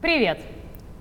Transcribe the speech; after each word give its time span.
Привет! 0.00 0.38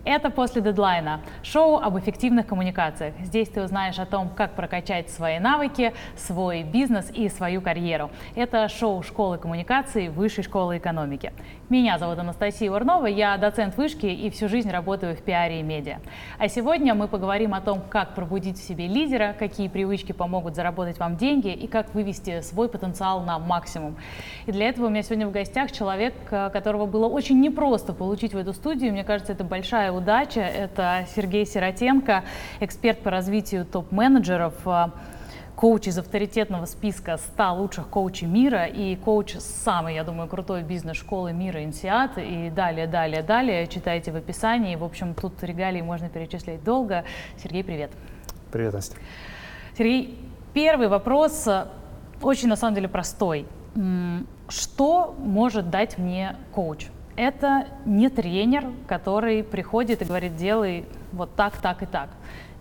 Это 0.03 0.29
«После 0.29 0.61
дедлайна»– 0.61 1.21
шоу 1.43 1.77
об 1.77 1.97
эффективных 1.97 2.47
коммуникациях. 2.47 3.13
Здесь 3.21 3.47
ты 3.47 3.63
узнаешь 3.63 3.97
о 3.97 4.05
том, 4.05 4.27
как 4.27 4.55
прокачать 4.55 5.09
свои 5.09 5.39
навыки, 5.39 5.93
свой 6.17 6.63
бизнес 6.63 7.09
и 7.09 7.29
свою 7.29 7.61
карьеру. 7.61 8.11
Это 8.35 8.67
шоу 8.67 9.01
школы 9.01 9.37
коммуникации 9.37 10.09
Высшей 10.09 10.43
школы 10.43 10.79
экономики. 10.79 11.31
Меня 11.69 11.99
зовут 11.99 12.17
Анастасия 12.17 12.71
Урнова, 12.71 13.05
я 13.05 13.37
доцент 13.37 13.77
вышки 13.77 14.07
и 14.07 14.31
всю 14.31 14.49
жизнь 14.49 14.71
работаю 14.71 15.15
в 15.15 15.21
пиаре 15.21 15.59
и 15.59 15.63
медиа. 15.63 15.99
А 16.39 16.47
сегодня 16.47 16.95
мы 16.95 17.07
поговорим 17.07 17.53
о 17.53 17.61
том, 17.61 17.83
как 17.87 18.15
пробудить 18.15 18.57
в 18.57 18.63
себе 18.67 18.87
лидера, 18.87 19.35
какие 19.37 19.67
привычки 19.67 20.11
помогут 20.11 20.55
заработать 20.55 20.97
вам 20.97 21.15
деньги 21.15 21.53
и 21.53 21.67
как 21.67 21.93
вывести 21.93 22.41
свой 22.41 22.69
потенциал 22.69 23.21
на 23.21 23.37
максимум. 23.37 23.97
И 24.47 24.51
для 24.51 24.67
этого 24.69 24.87
у 24.87 24.89
меня 24.89 25.03
сегодня 25.03 25.27
в 25.27 25.31
гостях 25.31 25.71
человек, 25.71 26.15
которого 26.27 26.87
было 26.87 27.05
очень 27.05 27.39
непросто 27.39 27.93
получить 27.93 28.33
в 28.33 28.37
эту 28.37 28.53
студию. 28.53 28.91
Мне 28.91 29.03
кажется, 29.03 29.33
это 29.33 29.43
большая 29.43 29.91
удача. 29.91 30.41
Это 30.41 31.05
Сергей 31.15 31.45
Сиротенко, 31.45 32.23
эксперт 32.61 32.97
по 33.01 33.11
развитию 33.11 33.63
топ-менеджеров, 33.63 34.55
э, 34.65 34.87
коуч 35.59 35.87
из 35.87 35.97
авторитетного 35.97 36.63
списка 36.63 37.17
100 37.17 37.53
лучших 37.55 37.89
коучей 37.89 38.27
мира 38.27 38.65
и 38.65 38.95
коуч 38.95 39.35
самой, 39.39 39.95
я 39.95 40.05
думаю, 40.05 40.29
крутой 40.29 40.63
бизнес-школы 40.63 41.33
мира 41.33 41.65
Инсиат. 41.65 42.17
И 42.17 42.49
далее, 42.49 42.87
далее, 42.87 43.23
далее 43.23 43.67
читайте 43.67 44.13
в 44.13 44.15
описании. 44.15 44.77
В 44.77 44.85
общем, 44.85 45.13
тут 45.13 45.43
регалии 45.43 45.81
можно 45.81 46.07
перечислять 46.07 46.63
долго. 46.63 47.03
Сергей, 47.43 47.65
привет. 47.65 47.91
Привет, 48.53 48.73
Настя. 48.73 48.95
Сергей, 49.77 50.17
первый 50.53 50.87
вопрос 50.87 51.45
э, 51.45 51.65
очень, 52.21 52.47
на 52.47 52.55
самом 52.55 52.75
деле, 52.75 52.87
простой. 52.87 53.45
Что 54.47 55.13
может 55.19 55.69
дать 55.69 55.97
мне 55.97 56.37
коуч? 56.53 56.87
это 57.19 57.67
не 57.83 58.07
тренер, 58.07 58.71
который 58.87 59.43
приходит 59.43 60.01
и 60.01 60.05
говорит, 60.05 60.37
делай 60.37 60.85
вот 61.11 61.35
так, 61.35 61.57
так 61.57 61.83
и 61.83 61.85
так. 61.85 62.11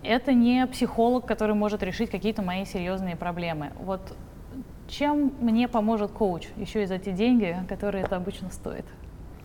Это 0.03 0.33
не 0.33 0.65
психолог, 0.67 1.25
который 1.25 1.55
может 1.55 1.83
решить 1.83 2.09
какие-то 2.09 2.41
мои 2.41 2.65
серьезные 2.65 3.15
проблемы. 3.15 3.71
Вот 3.79 4.01
чем 4.87 5.33
мне 5.39 5.67
поможет 5.67 6.11
коуч, 6.11 6.47
еще 6.57 6.83
и 6.83 6.85
за 6.85 6.97
те 6.97 7.11
деньги, 7.11 7.55
которые 7.67 8.03
это 8.03 8.15
обычно 8.15 8.49
стоит? 8.49 8.85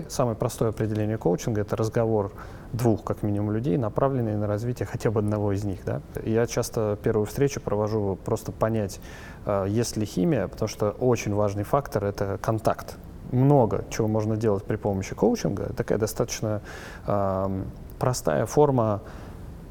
Самое 0.08 0.36
простое 0.36 0.70
определение 0.70 1.18
коучинга– 1.18 1.60
это 1.62 1.76
разговор 1.76 2.32
двух, 2.72 3.04
как 3.04 3.22
минимум, 3.22 3.52
людей, 3.52 3.76
направленный 3.76 4.36
на 4.36 4.46
развитие 4.46 4.86
хотя 4.86 5.10
бы 5.10 5.20
одного 5.20 5.52
из 5.52 5.62
них. 5.64 5.84
Да? 5.84 6.00
Я 6.24 6.46
часто 6.46 6.98
первую 7.02 7.26
встречу 7.26 7.60
провожу 7.60 8.18
просто 8.24 8.50
понять, 8.50 9.00
э, 9.46 9.66
есть 9.68 9.96
ли 9.96 10.04
химия, 10.04 10.48
потому 10.48 10.68
что 10.68 10.90
очень 10.90 11.32
важный 11.34 11.62
фактор– 11.62 12.04
это 12.06 12.38
контакт 12.42 12.96
много 13.30 13.84
чего 13.90 14.08
можно 14.08 14.36
делать 14.36 14.64
при 14.64 14.76
помощи 14.76 15.14
коучинга. 15.14 15.72
Такая 15.76 15.98
достаточно 15.98 16.60
э, 17.06 17.62
простая 17.98 18.46
форма 18.46 19.02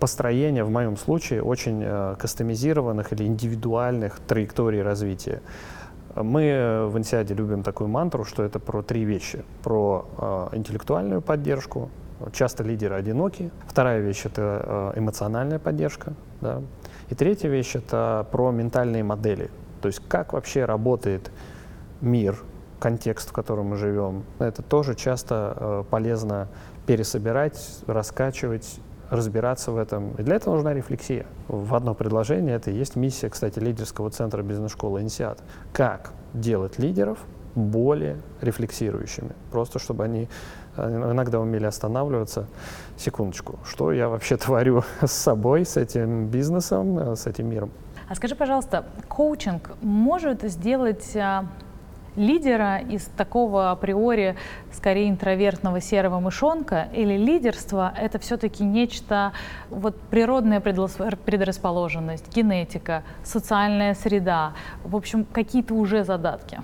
построения, 0.04 0.66
в 0.66 0.70
моем 0.70 0.98
случае, 0.98 1.42
очень 1.42 1.82
э, 1.82 2.16
кастомизированных 2.20 3.14
или 3.14 3.24
индивидуальных 3.24 4.20
траекторий 4.28 4.82
развития. 4.82 5.42
Мы 6.14 6.90
в 6.90 6.98
Инсиаде 6.98 7.34
любим 7.34 7.64
такую 7.64 7.88
мантру, 7.88 8.26
что 8.26 8.44
это 8.44 8.60
про 8.60 8.82
три 8.82 9.06
вещи. 9.06 9.46
Про 9.64 10.06
э, 10.52 10.58
интеллектуальную 10.58 11.22
поддержку, 11.22 11.90
часто 12.34 12.64
лидеры 12.66 12.96
одиноки. 12.96 13.50
Вторая 13.66 14.02
вещь— 14.02 14.26
это 14.26 14.92
э, 14.94 15.00
эмоциональная 15.00 15.58
поддержка. 15.58 16.12
Да? 16.42 16.62
И 17.10 17.16
третья 17.16 17.48
вещь— 17.48 17.74
это 17.76 18.28
про 18.30 18.52
ментальные 18.52 19.06
модели. 19.06 19.50
То 19.82 19.88
есть 19.88 20.02
как 20.10 20.34
вообще 20.34 20.66
работает 20.66 21.32
мир, 22.02 22.36
контекст, 22.82 23.30
в 23.30 23.32
котором 23.32 23.68
мы 23.68 23.78
живем. 23.78 24.26
Это 24.40 24.64
тоже 24.64 24.96
часто 24.96 25.86
полезно 25.90 26.50
пересобирать, 26.86 27.80
раскачивать, 27.88 28.82
разбираться 29.10 29.72
в 29.72 29.78
этом. 29.78 30.12
И 30.16 30.24
для 30.24 30.36
этого 30.36 30.56
нужна 30.56 30.74
рефлексия. 30.74 31.26
В 31.48 31.76
одно 31.76 31.94
предложение 31.94 32.56
это 32.56 32.72
и 32.72 32.76
есть 32.76 32.96
миссия, 32.96 33.30
кстати, 33.30 33.60
лидерского 33.60 34.10
центра 34.10 34.42
бизнес-школы 34.42 35.02
«Инсиат». 35.02 35.42
Как 35.72 36.14
делать 36.34 36.80
лидеров 36.80 37.20
более 37.56 38.18
рефлексирующими. 38.42 39.32
Просто 39.52 39.80
чтобы 39.80 40.04
они 40.04 40.28
э, 40.76 41.12
иногда 41.12 41.40
умели 41.40 41.66
останавливаться. 41.66 42.48
Секундочку, 42.98 43.60
что 43.66 43.92
я 43.92 44.10
вообще 44.10 44.38
творю 44.38 44.84
с 45.02 45.12
собой, 45.12 45.66
с 45.66 45.78
этим 45.78 46.28
бизнесом, 46.28 46.98
э, 46.98 47.16
с 47.16 47.28
этим 47.28 47.50
миром? 47.50 47.72
А 48.10 48.16
скажи, 48.16 48.36
пожалуйста, 48.36 48.86
коучинг 49.08 49.72
может 49.82 50.44
сделать 50.44 51.16
лидера 52.16 52.80
из 52.80 53.06
такого 53.18 53.72
априори 53.72 54.36
скорее 54.72 55.10
интровертного 55.10 55.82
серого 55.82 56.20
мышонка 56.20 56.88
или 56.94 57.18
лидерство— 57.18 57.94
это 57.98 58.20
все-таки 58.20 58.64
нечто, 58.64 59.34
вот 59.70 60.00
природная 60.10 60.60
предрасположенность, 60.60 62.36
генетика, 62.36 63.04
социальная 63.24 63.94
среда, 63.94 64.54
в 64.84 64.96
общем, 64.96 65.26
какие-то 65.26 65.74
уже 65.74 66.04
задатки? 66.04 66.62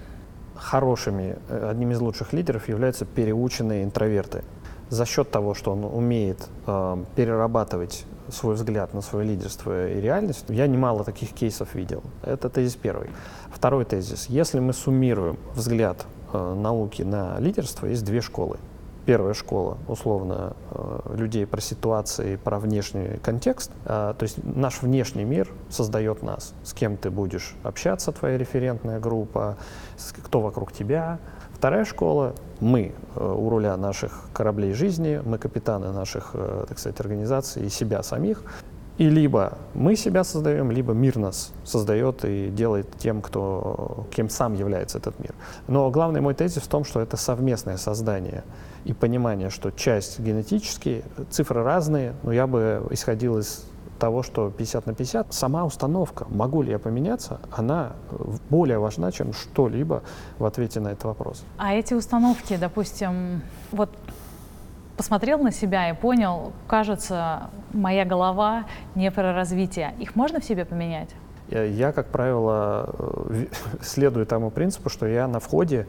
Хорошими, 0.56 1.38
э, 1.48 1.70
одним 1.72 1.92
из 1.92 2.02
лучших 2.02 2.34
лидеров 2.34 2.68
являются 2.68 3.06
переученные 3.06 3.84
интроверты. 3.84 4.44
За 4.90 5.06
счет 5.06 5.32
того, 5.32 5.54
что 5.54 5.72
он 5.72 5.86
умеет 5.86 6.50
э, 6.68 6.98
перерабатывать 7.16 8.06
свой 8.32 8.56
взгляд 8.56 8.94
на 8.94 9.02
свое 9.02 9.28
лидерство 9.28 9.90
и 9.90 10.00
реальность, 10.02 10.46
я 10.50 10.68
немало 10.68 11.04
таких 11.04 11.34
кейсов 11.34 11.76
видел. 11.76 12.04
Это 12.24 12.50
тезис 12.50 12.76
первый. 12.76 13.10
Второй 13.54 13.86
тезис. 13.86 14.28
Если 14.30 14.60
мы 14.60 14.74
суммируем 14.74 15.38
взгляд 15.56 16.06
э, 16.34 16.54
науки 16.56 17.02
на 17.02 17.40
лидерство, 17.40 17.86
есть 17.86 18.06
две 18.06 18.22
школы. 18.22 18.58
Первая 19.06 19.34
школа, 19.34 19.78
условно, 19.88 20.54
э, 20.72 21.16
людей 21.16 21.48
про 21.48 21.62
ситуации, 21.62 22.36
про 22.36 22.60
внешний 22.60 23.18
контекст. 23.24 23.72
Э, 23.86 24.14
то 24.18 24.24
есть 24.24 24.38
наш 24.44 24.82
внешний 24.82 25.24
мир 25.24 25.50
создает 25.70 26.22
нас. 26.22 26.54
С 26.64 26.74
кем 26.74 26.98
ты 26.98 27.10
будешь 27.10 27.56
общаться, 27.64 28.12
твоя 28.12 28.38
референтная 28.38 29.00
группа, 29.00 29.58
кто 30.24 30.42
вокруг 30.42 30.72
тебя, 30.72 31.20
Вторая 31.60 31.84
школа— 31.84 32.36
мы 32.62 32.94
э, 33.16 33.22
у 33.22 33.50
руля 33.50 33.76
наших 33.76 34.30
кораблей 34.32 34.72
жизни, 34.72 35.22
мы 35.26 35.38
капитаны 35.38 35.92
наших, 35.92 36.32
э, 36.34 36.64
так 36.70 36.80
сказать, 36.80 36.98
организаций 37.02 37.66
и 37.66 37.70
себя 37.70 38.02
самих. 38.02 38.44
И 38.98 39.10
либо 39.10 39.58
мы 39.74 39.98
себя 39.98 40.24
создаем, 40.24 40.72
либо 40.72 40.94
мир 40.94 41.18
нас 41.18 41.52
создает 41.66 42.24
и 42.24 42.50
делает 42.50 42.88
тем, 42.98 43.22
кто, 43.22 44.08
кем 44.10 44.30
сам 44.30 44.54
является 44.54 45.00
этот 45.00 45.20
мир. 45.20 45.36
Но 45.68 45.92
главный 45.92 46.22
мой 46.22 46.34
тезис 46.34 46.62
в 46.62 46.68
том, 46.70 46.86
что 46.86 47.02
это 47.02 47.18
совместное 47.18 47.76
создание 47.76 48.46
и 48.86 48.94
понимание, 48.94 49.50
что 49.50 49.72
часть 49.72 50.22
генетически, 50.22 51.04
цифры 51.30 51.62
разные, 51.62 52.14
но 52.24 52.32
я 52.32 52.48
бы 52.48 52.88
исходил 52.90 53.38
из 53.38 53.66
того, 54.00 54.24
что 54.24 54.50
50 54.50 54.86
на 54.88 54.94
50, 54.94 55.34
сама 55.34 55.66
установка, 55.66 56.26
могу 56.30 56.62
ли 56.62 56.72
я 56.72 56.80
поменяться, 56.80 57.40
она 57.52 57.92
более 58.50 58.80
важна, 58.80 59.12
чем 59.12 59.34
что-либо 59.34 60.02
в 60.40 60.46
ответе 60.46 60.80
на 60.80 60.90
этот 60.90 61.04
вопрос. 61.04 61.44
А 61.58 61.74
эти 61.74 61.94
установки, 61.94 62.58
допустим, 62.58 63.42
вот 63.72 63.90
посмотрел 64.98 65.40
на 65.40 65.52
себя 65.52 65.90
и 65.90 65.94
понял, 65.94 66.52
кажется, 66.68 67.50
моя 67.74 68.06
голова 68.06 68.66
не 68.96 69.12
про 69.12 69.34
развитие. 69.34 69.94
Их 70.00 70.16
можно 70.16 70.40
в 70.40 70.44
себе 70.44 70.66
поменять? 70.66 71.10
Я, 71.50 71.64
я 71.64 71.92
как 71.92 72.08
правило, 72.08 72.94
э, 73.30 73.46
следую 73.82 74.26
тому 74.26 74.52
принципу, 74.52 74.90
что 74.90 75.08
я 75.08 75.28
на 75.28 75.40
входе 75.40 75.88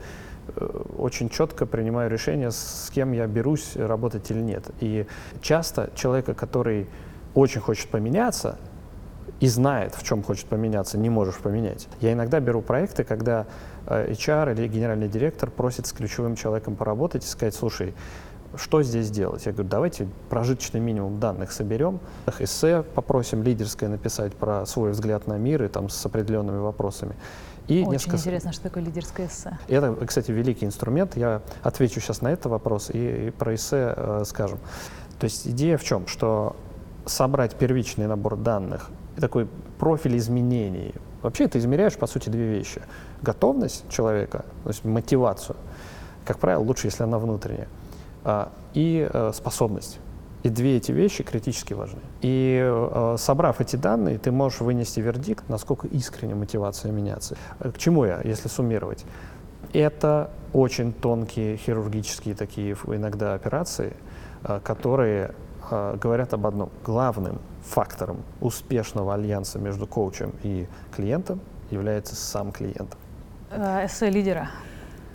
э, 0.57 0.83
очень 0.97 1.29
четко 1.29 1.67
принимаю 1.67 2.09
решение, 2.09 2.51
с 2.51 2.91
кем 2.95 3.13
я 3.13 3.27
берусь 3.27 3.77
работать 3.77 4.31
или 4.31 4.41
нет. 4.41 4.71
И 4.81 5.07
часто 5.43 5.91
человека, 5.95 6.35
который 6.35 6.87
очень 7.35 7.61
хочет 7.61 7.89
поменяться 7.89 8.59
и 9.41 9.49
знает, 9.49 9.95
в 9.95 10.03
чем 10.03 10.23
хочет 10.23 10.47
поменяться, 10.47 10.99
не 10.99 11.09
можешь 11.09 11.39
поменять. 11.39 11.89
Я 12.01 12.13
иногда 12.13 12.41
беру 12.41 12.61
проекты, 12.61 13.05
когда 13.05 13.47
э, 13.87 14.13
HR 14.13 14.53
или 14.55 14.69
генеральный 14.69 15.09
директор 15.09 15.51
просит 15.51 15.87
с 15.87 15.93
ключевым 15.93 16.37
человеком 16.37 16.77
поработать 16.77 17.25
и 17.25 17.27
сказать, 17.27 17.55
слушай, 17.55 17.95
что 18.57 18.83
здесь 18.83 19.11
делать? 19.11 19.47
Я 19.47 19.53
говорю, 19.53 19.69
давайте 19.69 20.09
прожиточный 20.29 20.81
минимум 20.81 21.21
данных 21.21 21.53
соберем, 21.53 22.01
эссе 22.39 22.83
попросим 22.95 23.43
лидерское 23.43 23.89
написать 23.89 24.35
про 24.35 24.67
свой 24.67 24.91
взгляд 24.91 25.27
на 25.27 25.39
мир 25.39 25.63
и 25.63 25.69
там 25.69 25.89
с 25.89 26.05
определенными 26.05 26.59
вопросами. 26.59 27.15
И 27.69 27.83
Очень 27.83 27.93
несколько... 27.93 28.17
интересно, 28.17 28.53
что 28.53 28.65
такое 28.65 28.83
лидерское 28.83 29.29
эссе. 29.29 29.57
Это, 29.69 29.95
кстати, 30.05 30.33
великий 30.33 30.67
инструмент. 30.67 31.17
Я 31.17 31.43
отвечу 31.63 32.01
сейчас 32.01 32.21
на 32.21 32.33
этот 32.33 32.47
вопрос 32.47 32.91
и, 32.91 33.29
и 33.29 33.31
про 33.31 33.55
эссе 33.55 33.95
э, 33.97 34.23
скажем. 34.27 34.59
То 35.21 35.25
есть 35.25 35.47
идея 35.47 35.77
в 35.79 35.85
чем? 35.85 36.09
Что 36.09 36.57
собрать 37.07 37.55
первичный 37.57 38.07
набор 38.07 38.37
данных 38.37 38.91
и 39.17 39.21
такой 39.21 39.49
профиль 39.79 40.17
изменений. 40.17 40.95
Вообще 41.23 41.49
ты 41.49 41.59
измеряешь, 41.59 41.97
по 41.97 42.07
сути, 42.07 42.29
две 42.31 42.47
вещи. 42.47 42.83
Готовность 43.23 43.89
человека, 43.91 44.45
то 44.65 44.71
есть 44.71 44.85
мотивацию, 44.85 45.57
как 46.25 46.39
правило, 46.39 46.63
лучше, 46.63 46.87
если 46.87 47.03
она 47.03 47.19
внутренняя, 47.19 47.69
а, 48.25 48.51
и 48.75 49.09
э, 49.13 49.33
способность. 49.35 49.99
И 50.43 50.49
две 50.49 50.79
эти 50.79 50.91
вещи 50.91 51.23
критически 51.23 51.75
важны. 51.75 52.01
И 52.23 52.59
э, 52.63 53.17
собрав 53.19 53.61
эти 53.61 53.77
данные, 53.77 54.19
ты 54.19 54.31
можешь 54.31 54.61
вынести 54.61 55.01
вердикт, 55.01 55.47
насколько 55.49 55.87
искренне 55.89 56.35
мотивация 56.35 56.93
меняться. 56.93 57.37
К 57.59 57.77
чему 57.77 58.07
я, 58.07 58.21
если 58.25 58.49
суммировать? 58.49 59.05
Это 59.75 60.31
очень 60.55 60.95
тонкие 60.95 61.59
хирургические 61.59 62.35
такие 62.35 62.75
иногда 62.87 63.35
операции– 63.35 63.95
которые 64.63 65.33
говорят 65.71 66.35
об 66.35 66.47
одном. 66.47 66.71
Главным 66.85 67.39
фактором 67.65 68.19
успешного 68.41 69.15
альянса 69.15 69.59
между 69.59 69.87
коучем 69.87 70.33
и 70.43 70.67
клиентом 70.95 71.41
является 71.71 72.17
сам 72.17 72.53
клиент. 72.53 72.97
Эссе 73.51 74.11
лидера. 74.11 74.51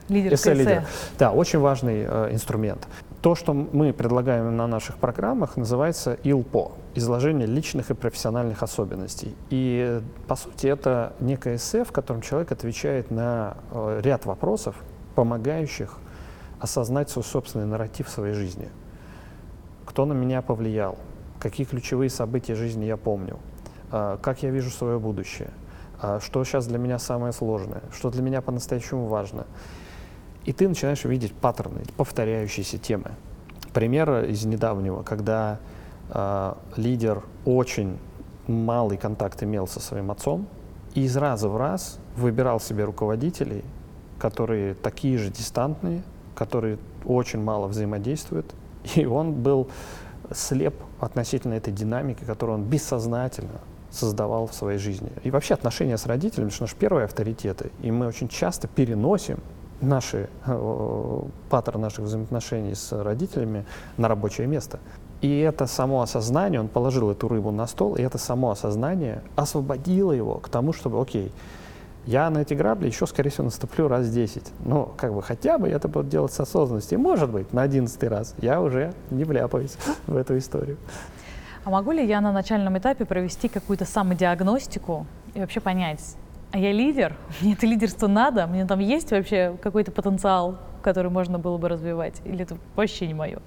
Лидер 0.09 0.33
эссе, 0.33 0.53
лидера. 0.53 0.85
Да, 1.17 1.31
очень 1.31 1.59
важный 1.59 2.05
э, 2.07 2.29
инструмент. 2.31 2.87
То, 3.21 3.33
что 3.33 3.53
мы 3.53 3.91
предлагаем 3.91 4.55
на 4.55 4.67
наших 4.67 4.97
программах, 4.97 5.57
называется 5.57 6.13
ИЛПО– 6.23 6.73
изложение 6.95 7.47
личных 7.47 7.89
и 7.89 7.95
профессиональных 7.95 8.61
особенностей. 8.61 9.35
И, 9.49 9.99
по 10.27 10.35
сути, 10.35 10.67
это 10.67 11.13
некое 11.19 11.55
эссе, 11.55 11.83
в 11.83 11.91
котором 11.91 12.21
человек 12.21 12.51
отвечает 12.51 13.09
на 13.09 13.57
э, 13.71 14.01
ряд 14.03 14.25
вопросов, 14.25 14.75
помогающих 15.15 15.97
осознать 16.59 17.09
свой 17.09 17.25
собственный 17.25 17.65
нарратив 17.65 18.09
своей 18.09 18.35
жизни. 18.35 18.69
Кто 19.95 20.03
на 20.03 20.11
меня 20.11 20.41
повлиял? 20.41 20.97
Какие 21.39 21.65
ключевые 21.65 22.09
события 22.09 22.53
жизни 22.53 22.83
я 22.83 22.97
помню? 22.97 23.39
Э, 23.93 24.17
как 24.21 24.43
я 24.43 24.49
вижу 24.49 24.69
свое 24.69 24.99
будущее? 24.99 25.51
Э, 26.01 26.19
что 26.21 26.43
сейчас 26.43 26.67
для 26.67 26.77
меня 26.77 26.99
самое 26.99 27.31
сложное? 27.31 27.81
Что 27.93 28.11
для 28.11 28.21
меня 28.21 28.41
по-настоящему 28.41 29.07
важно? 29.07 29.47
И 30.43 30.51
ты 30.51 30.67
начинаешь 30.67 31.05
видеть 31.05 31.33
паттерны, 31.33 31.83
повторяющиеся 31.95 32.77
темы. 32.77 33.11
Пример 33.73 34.25
из 34.25 34.43
недавнего, 34.43 35.01
когда 35.01 35.59
э, 36.09 36.53
лидер 36.75 37.23
очень 37.45 37.97
малый 38.47 38.97
контакт 38.97 39.43
имел 39.43 39.65
со 39.65 39.79
своим 39.79 40.11
отцом, 40.11 40.49
и 40.93 41.03
из 41.03 41.15
раза 41.15 41.47
в 41.47 41.55
раз 41.55 41.99
выбирал 42.17 42.59
себе 42.59 42.83
руководителей, 42.83 43.63
которые 44.19 44.73
такие 44.73 45.17
же 45.17 45.29
дистантные, 45.29 46.03
которые 46.35 46.79
очень 47.05 47.41
мало 47.41 47.67
взаимодействуют, 47.67 48.53
и 48.95 49.05
он 49.05 49.33
был 49.33 49.67
слеп 50.33 50.75
относительно 50.99 51.53
этой 51.53 51.73
динамики, 51.73 52.23
которую 52.23 52.59
он 52.59 52.63
бессознательно 52.65 53.61
создавал 53.91 54.47
в 54.47 54.53
своей 54.53 54.77
жизни. 54.77 55.11
И 55.23 55.31
вообще 55.31 55.53
отношения 55.53 55.97
с 55.97 56.05
родителями, 56.05 56.49
что 56.49 56.63
наши 56.63 56.75
первые 56.75 57.05
авторитеты, 57.05 57.71
и 57.81 57.91
мы 57.91 58.07
очень 58.07 58.27
часто 58.27 58.67
переносим 58.67 59.39
наши, 59.81 60.29
э, 60.45 61.21
паттерн 61.49 61.81
наших 61.81 62.05
взаимоотношений 62.05 62.75
с 62.75 62.91
родителями 62.91 63.65
на 63.97 64.07
рабочее 64.07 64.47
место. 64.47 64.79
И 65.21 65.39
это 65.39 65.65
само 65.65 66.01
осознание, 66.01 66.59
он 66.59 66.67
положил 66.67 67.09
эту 67.09 67.27
рыбу 67.27 67.51
на 67.51 67.67
стол, 67.67 67.95
и 67.95 68.01
это 68.01 68.17
само 68.17 68.51
осознание 68.51 69.23
освободило 69.35 70.11
его 70.11 70.35
к 70.35 70.49
тому, 70.49 70.73
чтобы, 70.73 71.01
окей, 71.01 71.31
я 72.05 72.29
на 72.29 72.39
эти 72.39 72.53
грабли 72.53 72.87
еще, 72.87 73.07
скорее 73.07 73.29
всего, 73.29 73.45
наступлю 73.45 73.87
раз 73.87 74.09
10. 74.09 74.43
Но 74.65 74.93
как 74.97 75.13
бы 75.13 75.21
хотя 75.23 75.57
бы 75.57 75.69
я 75.69 75.75
это 75.75 75.87
буду 75.87 76.07
делать 76.07 76.33
с 76.33 76.39
осознанностью. 76.39 76.99
И, 76.99 77.01
может 77.01 77.31
быть, 77.31 77.51
на 77.53 77.63
одиннадцатый 77.63 78.09
раз 78.09 78.35
я 78.39 78.61
уже 78.61 78.93
не 79.09 79.23
вляпаюсь 79.23 79.77
в 80.07 80.15
эту 80.15 80.37
историю. 80.37 80.77
А 81.63 81.71
могу 81.71 81.91
ли 81.91 82.05
я 82.05 82.21
на 82.21 82.31
начальном 82.31 82.77
этапе 82.77 83.05
провести 83.05 83.47
какую-то 83.47 83.85
самодиагностику 83.85 85.07
и 85.33 85.39
вообще 85.39 85.59
понять, 85.59 86.15
а 86.51 86.59
я 86.59 86.71
лидер, 86.71 87.15
мне 87.41 87.53
это 87.53 87.65
лидерство 87.65 88.07
надо, 88.07 88.45
мне 88.45 88.65
там 88.65 88.79
есть 88.79 89.11
вообще 89.11 89.57
какой-то 89.61 89.91
потенциал, 89.91 90.57
который 90.83 91.09
можно 91.09 91.39
было 91.39 91.57
бы 91.57 91.67
развивать, 91.67 92.21
или 92.23 92.43
это 92.43 92.57
вообще 92.75 93.07
не 93.07 93.15
мое? 93.15 93.39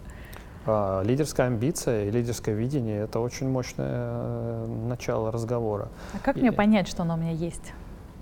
А, 0.67 1.03
лидерская 1.03 1.47
амбиция 1.47 2.07
и 2.07 2.11
лидерское 2.11 2.57
видение— 2.57 3.03
это 3.05 3.21
очень 3.21 3.49
мощное 3.49 3.87
э, 3.89 4.67
начало 4.89 5.31
разговора. 5.31 5.89
А 6.13 6.19
как 6.19 6.37
и, 6.37 6.41
мне 6.41 6.53
понять, 6.53 6.89
что 6.89 7.05
оно 7.05 7.15
у 7.15 7.17
меня 7.17 7.31
есть? 7.31 7.73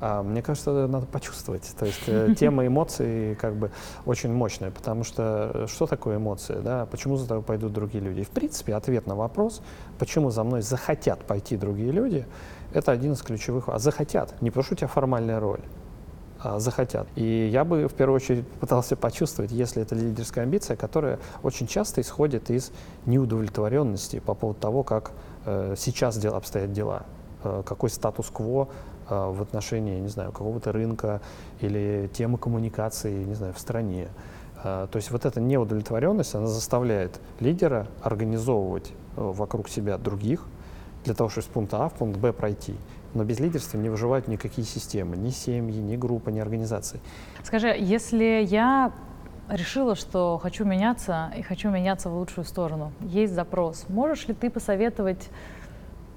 А, 0.00 0.22
мне 0.22 0.42
кажется, 0.42 0.86
надо 0.86 1.06
почувствовать. 1.06 1.74
То 1.78 1.86
есть 1.86 2.02
э, 2.06 2.34
тема 2.38 2.66
эмоций 2.66 3.34
как 3.36 3.54
бы 3.54 3.70
очень 4.04 4.32
мощная, 4.32 4.70
потому 4.70 5.04
что 5.04 5.50
э, 5.54 5.66
что 5.68 5.86
такое 5.86 6.16
эмоции, 6.16 6.56
да? 6.62 6.86
Почему 6.86 7.16
за 7.16 7.26
тобой 7.26 7.42
пойдут 7.42 7.72
другие 7.72 8.02
люди? 8.02 8.20
И, 8.20 8.24
в 8.24 8.30
принципе, 8.30 8.74
ответ 8.74 9.06
на 9.06 9.14
вопрос, 9.14 9.62
почему 9.98 10.30
за 10.30 10.44
мной 10.44 10.62
захотят 10.62 11.24
пойти 11.24 11.56
другие 11.56 11.92
люди— 11.92 12.26
это 12.72 12.92
один 12.92 13.12
из 13.12 13.22
ключевых. 13.22 13.68
А 13.68 13.78
захотят. 13.78 14.40
Не 14.42 14.50
потому 14.50 14.64
что 14.64 14.74
у 14.74 14.76
тебя 14.76 14.88
формальная 14.88 15.40
роль, 15.40 15.60
а 16.40 16.58
захотят. 16.58 17.08
И 17.16 17.48
я 17.50 17.64
бы 17.64 17.88
в 17.88 17.94
первую 17.94 18.16
очередь 18.16 18.46
пытался 18.60 18.96
почувствовать, 18.96 19.52
если 19.52 19.82
это 19.82 19.94
лидерская 19.94 20.44
амбиция, 20.44 20.76
которая 20.76 21.18
очень 21.42 21.66
часто 21.66 22.00
исходит 22.00 22.50
из 22.50 22.72
неудовлетворенности 23.06 24.18
по 24.18 24.34
поводу 24.34 24.60
того, 24.60 24.82
как 24.82 25.12
э, 25.46 25.74
сейчас 25.78 26.18
дел, 26.18 26.34
обстоят 26.34 26.72
дела, 26.72 27.04
э, 27.44 27.62
какой 27.64 27.90
статус-кво 27.90 28.68
в 29.08 29.42
отношении, 29.42 30.00
не 30.00 30.08
знаю, 30.08 30.32
какого-то 30.32 30.72
рынка 30.72 31.20
или 31.60 32.10
темы 32.12 32.38
коммуникации, 32.38 33.24
не 33.24 33.34
знаю, 33.34 33.52
в 33.52 33.58
стране. 33.58 34.08
Э, 34.64 34.88
то 34.90 34.96
есть 34.96 35.10
вот 35.10 35.24
эта 35.24 35.40
неудовлетворенность, 35.40 36.34
она 36.34 36.46
заставляет 36.46 37.20
лидера 37.40 37.86
организовывать 38.02 38.92
э, 39.16 39.20
вокруг 39.20 39.68
себя 39.68 39.98
других, 39.98 40.46
для 41.04 41.14
того, 41.14 41.30
чтобы 41.30 41.44
с 41.44 41.48
пункта 41.48 41.84
А 41.84 41.88
в 41.88 41.94
пункт 41.94 42.18
Б 42.18 42.32
пройти. 42.32 42.74
Но 43.14 43.24
без 43.24 43.38
лидерства 43.38 43.78
не 43.78 43.88
выживают 43.88 44.28
никакие 44.28 44.66
системы, 44.66 45.16
ни 45.16 45.30
семьи, 45.30 45.78
ни 45.80 45.96
группы, 45.96 46.32
ни 46.32 46.40
организации. 46.40 47.00
Скажи, 47.44 47.68
если 47.78 48.44
я 48.44 48.92
решила, 49.48 49.94
что 49.94 50.38
хочу 50.42 50.64
меняться 50.64 51.32
и 51.38 51.42
хочу 51.42 51.70
меняться 51.70 52.10
в 52.10 52.18
лучшую 52.18 52.44
сторону, 52.44 52.92
есть 53.00 53.32
запрос, 53.32 53.86
можешь 53.88 54.26
ли 54.26 54.34
ты 54.34 54.50
посоветовать 54.50 55.30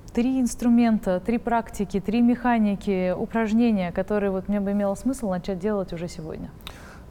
три 0.09 0.39
инструмента, 0.39 1.19
три 1.19 1.38
практики, 1.38 2.00
три 2.00 2.21
механики, 2.21 3.11
упражнения, 3.11 3.91
которые 3.91 4.31
вот 4.31 4.47
мне 4.47 4.59
бы 4.59 4.71
имело 4.71 4.95
смысл 4.95 5.29
начать 5.29 5.59
делать 5.59 5.94
уже 5.94 6.07
сегодня? 6.07 6.51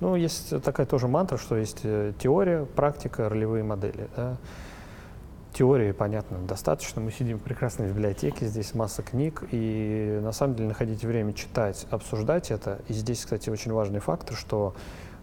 Ну, 0.01 0.15
есть 0.15 0.63
такая 0.63 0.87
тоже 0.87 1.09
мантра, 1.09 1.39
что 1.39 1.57
есть 1.57 1.81
э, 1.83 2.13
теория, 2.19 2.65
практика, 2.65 3.29
ролевые 3.29 3.65
модели. 3.65 4.09
Да? 4.17 4.37
теории, 5.59 5.91
понятно, 5.91 6.39
достаточно. 6.39 7.01
Мы 7.01 7.11
сидим 7.11 7.39
в 7.39 7.43
прекрасной 7.43 7.89
библиотеке, 7.89 8.47
здесь 8.47 8.75
масса 8.75 9.03
книг, 9.03 9.43
и 9.51 10.21
на 10.23 10.31
самом 10.31 10.55
деле 10.55 10.69
находить 10.69 11.05
время 11.05 11.33
читать, 11.33 11.85
обсуждать 11.91 12.53
это. 12.53 12.81
И 12.87 12.93
здесь, 12.93 13.25
кстати, 13.25 13.51
очень 13.51 13.73
важный 13.73 13.99
фактор, 13.99 14.37
что 14.37 14.75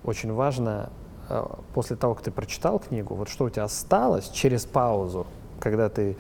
очень 0.03 0.33
важно 0.33 0.89
э, 1.29 1.45
после 1.73 1.95
того, 1.95 2.15
как 2.15 2.25
ты 2.25 2.31
прочитал 2.31 2.79
книгу, 2.79 3.15
вот 3.15 3.29
что 3.29 3.45
у 3.45 3.49
тебя 3.49 3.63
осталось 3.63 4.27
через 4.29 4.65
паузу, 4.65 5.25
когда 5.61 5.87
ты 5.87 6.17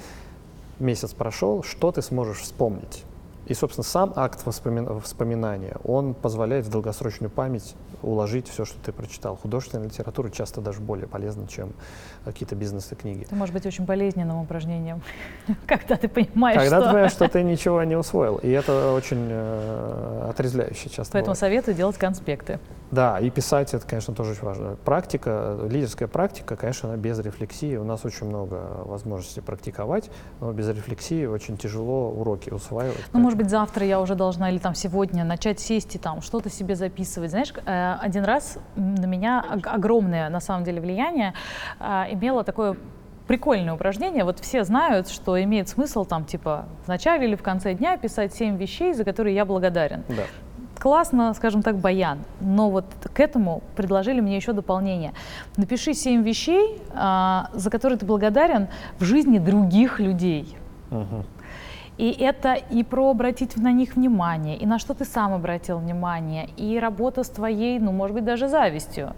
месяц 0.79 1.13
прошел, 1.13 1.63
что 1.63 1.91
ты 1.91 2.01
сможешь 2.01 2.39
вспомнить. 2.39 3.03
И, 3.47 3.53
собственно, 3.53 3.83
сам 3.83 4.13
акт 4.15 4.45
воспомин... 4.45 4.99
вспоминания, 5.01 5.77
он 5.83 6.13
позволяет 6.13 6.65
в 6.65 6.69
долгосрочную 6.69 7.29
память 7.29 7.75
уложить 8.05 8.47
все, 8.47 8.65
что 8.65 8.77
ты 8.79 8.91
прочитал. 8.91 9.35
Художественная 9.35 9.85
литература 9.85 10.29
часто 10.29 10.61
даже 10.61 10.79
более 10.79 11.07
полезна, 11.07 11.47
чем 11.47 11.73
какие-то 12.23 12.55
бизнесы 12.55 12.95
книги. 12.95 13.23
Это 13.23 13.35
может 13.35 13.53
быть 13.53 13.65
очень 13.65 13.85
болезненным 13.85 14.37
упражнением, 14.37 15.01
когда 15.67 15.95
ты 15.95 16.07
понимаешь, 16.07 16.59
когда 16.59 16.77
что... 16.77 16.85
ты 16.85 16.91
понимаешь, 16.91 17.11
что 17.11 17.27
ты 17.27 17.43
ничего 17.43 17.83
не 17.83 17.95
усвоил. 17.95 18.37
И 18.37 18.49
это 18.49 18.93
очень 18.93 19.27
э, 19.29 20.27
отрезвляюще 20.29 20.89
часто 20.89 21.13
Поэтому 21.13 21.35
бывает. 21.35 21.39
советую 21.39 21.75
делать 21.75 21.97
конспекты. 21.97 22.59
Да, 22.91 23.19
и 23.19 23.29
писать 23.29 23.73
это, 23.73 23.85
конечно, 23.85 24.13
тоже 24.13 24.31
очень 24.31 24.43
важно. 24.43 24.77
Практика, 24.85 25.57
лидерская 25.69 26.07
практика, 26.07 26.55
конечно, 26.55 26.89
она 26.89 26.97
без 26.97 27.19
рефлексии. 27.19 27.75
У 27.77 27.83
нас 27.83 28.05
очень 28.05 28.27
много 28.27 28.83
возможностей 28.85 29.41
практиковать, 29.41 30.09
но 30.39 30.51
без 30.51 30.69
рефлексии 30.69 31.25
очень 31.25 31.57
тяжело 31.57 32.11
уроки 32.11 32.51
усваивать. 32.51 33.03
Ну, 33.11 33.19
может 33.19 33.37
быть, 33.37 33.49
завтра 33.49 33.85
я 33.85 33.99
уже 33.99 34.15
должна 34.15 34.51
или 34.51 34.59
там 34.59 34.75
сегодня 34.75 35.23
начать 35.23 35.59
сесть 35.59 35.95
и 35.95 35.97
там 35.97 36.21
что-то 36.21 36.49
себе 36.49 36.75
записывать. 36.75 37.31
Знаешь, 37.31 37.53
э, 37.65 37.94
один 38.01 38.23
раз 38.23 38.57
на 38.75 39.05
меня 39.05 39.43
огромное, 39.63 40.29
на 40.29 40.39
самом 40.39 40.63
деле, 40.63 40.81
влияние 40.81 41.33
э, 41.79 42.05
имело 42.11 42.43
такое 42.43 42.75
прикольное 43.27 43.73
упражнение. 43.73 44.23
Вот 44.23 44.39
все 44.39 44.63
знают, 44.63 45.09
что 45.09 45.41
имеет 45.41 45.67
смысл 45.69 46.05
там 46.05 46.25
типа 46.25 46.65
в 46.85 46.87
начале 46.87 47.27
или 47.27 47.35
в 47.35 47.43
конце 47.43 47.73
дня 47.73 47.97
писать 47.97 48.33
семь 48.33 48.57
вещей, 48.57 48.93
за 48.93 49.03
которые 49.03 49.35
я 49.35 49.45
благодарен. 49.45 50.03
Да. 50.07 50.23
Классно, 50.79 51.33
скажем 51.33 51.63
так, 51.63 51.77
баян. 51.77 52.19
Но 52.41 52.69
вот 52.69 52.85
к 53.13 53.19
этому 53.19 53.63
предложили 53.75 54.19
мне 54.19 54.35
еще 54.35 54.53
дополнение. 54.53 55.13
Напиши 55.57 55.93
семь 55.93 56.21
вещей, 56.21 56.81
а, 56.93 57.49
за 57.53 57.69
которые 57.69 57.97
ты 57.97 58.05
благодарен 58.05 58.67
в 58.99 59.05
жизни 59.05 59.39
других 59.39 59.99
людей. 59.99 60.55
Угу. 60.91 61.25
И 61.97 62.11
это 62.11 62.53
и 62.53 62.83
про 62.83 63.11
обратить 63.11 63.55
на 63.57 63.71
них 63.71 63.95
внимание, 63.95 64.57
и 64.57 64.65
на 64.65 64.79
что 64.79 64.93
ты 64.93 65.05
сам 65.05 65.33
обратил 65.33 65.79
внимание, 65.79 66.49
и 66.57 66.77
работа 66.79 67.23
с 67.23 67.29
твоей, 67.29 67.79
ну, 67.79 67.91
может 67.91 68.15
быть, 68.15 68.25
даже 68.25 68.47
завистью. 68.47 69.15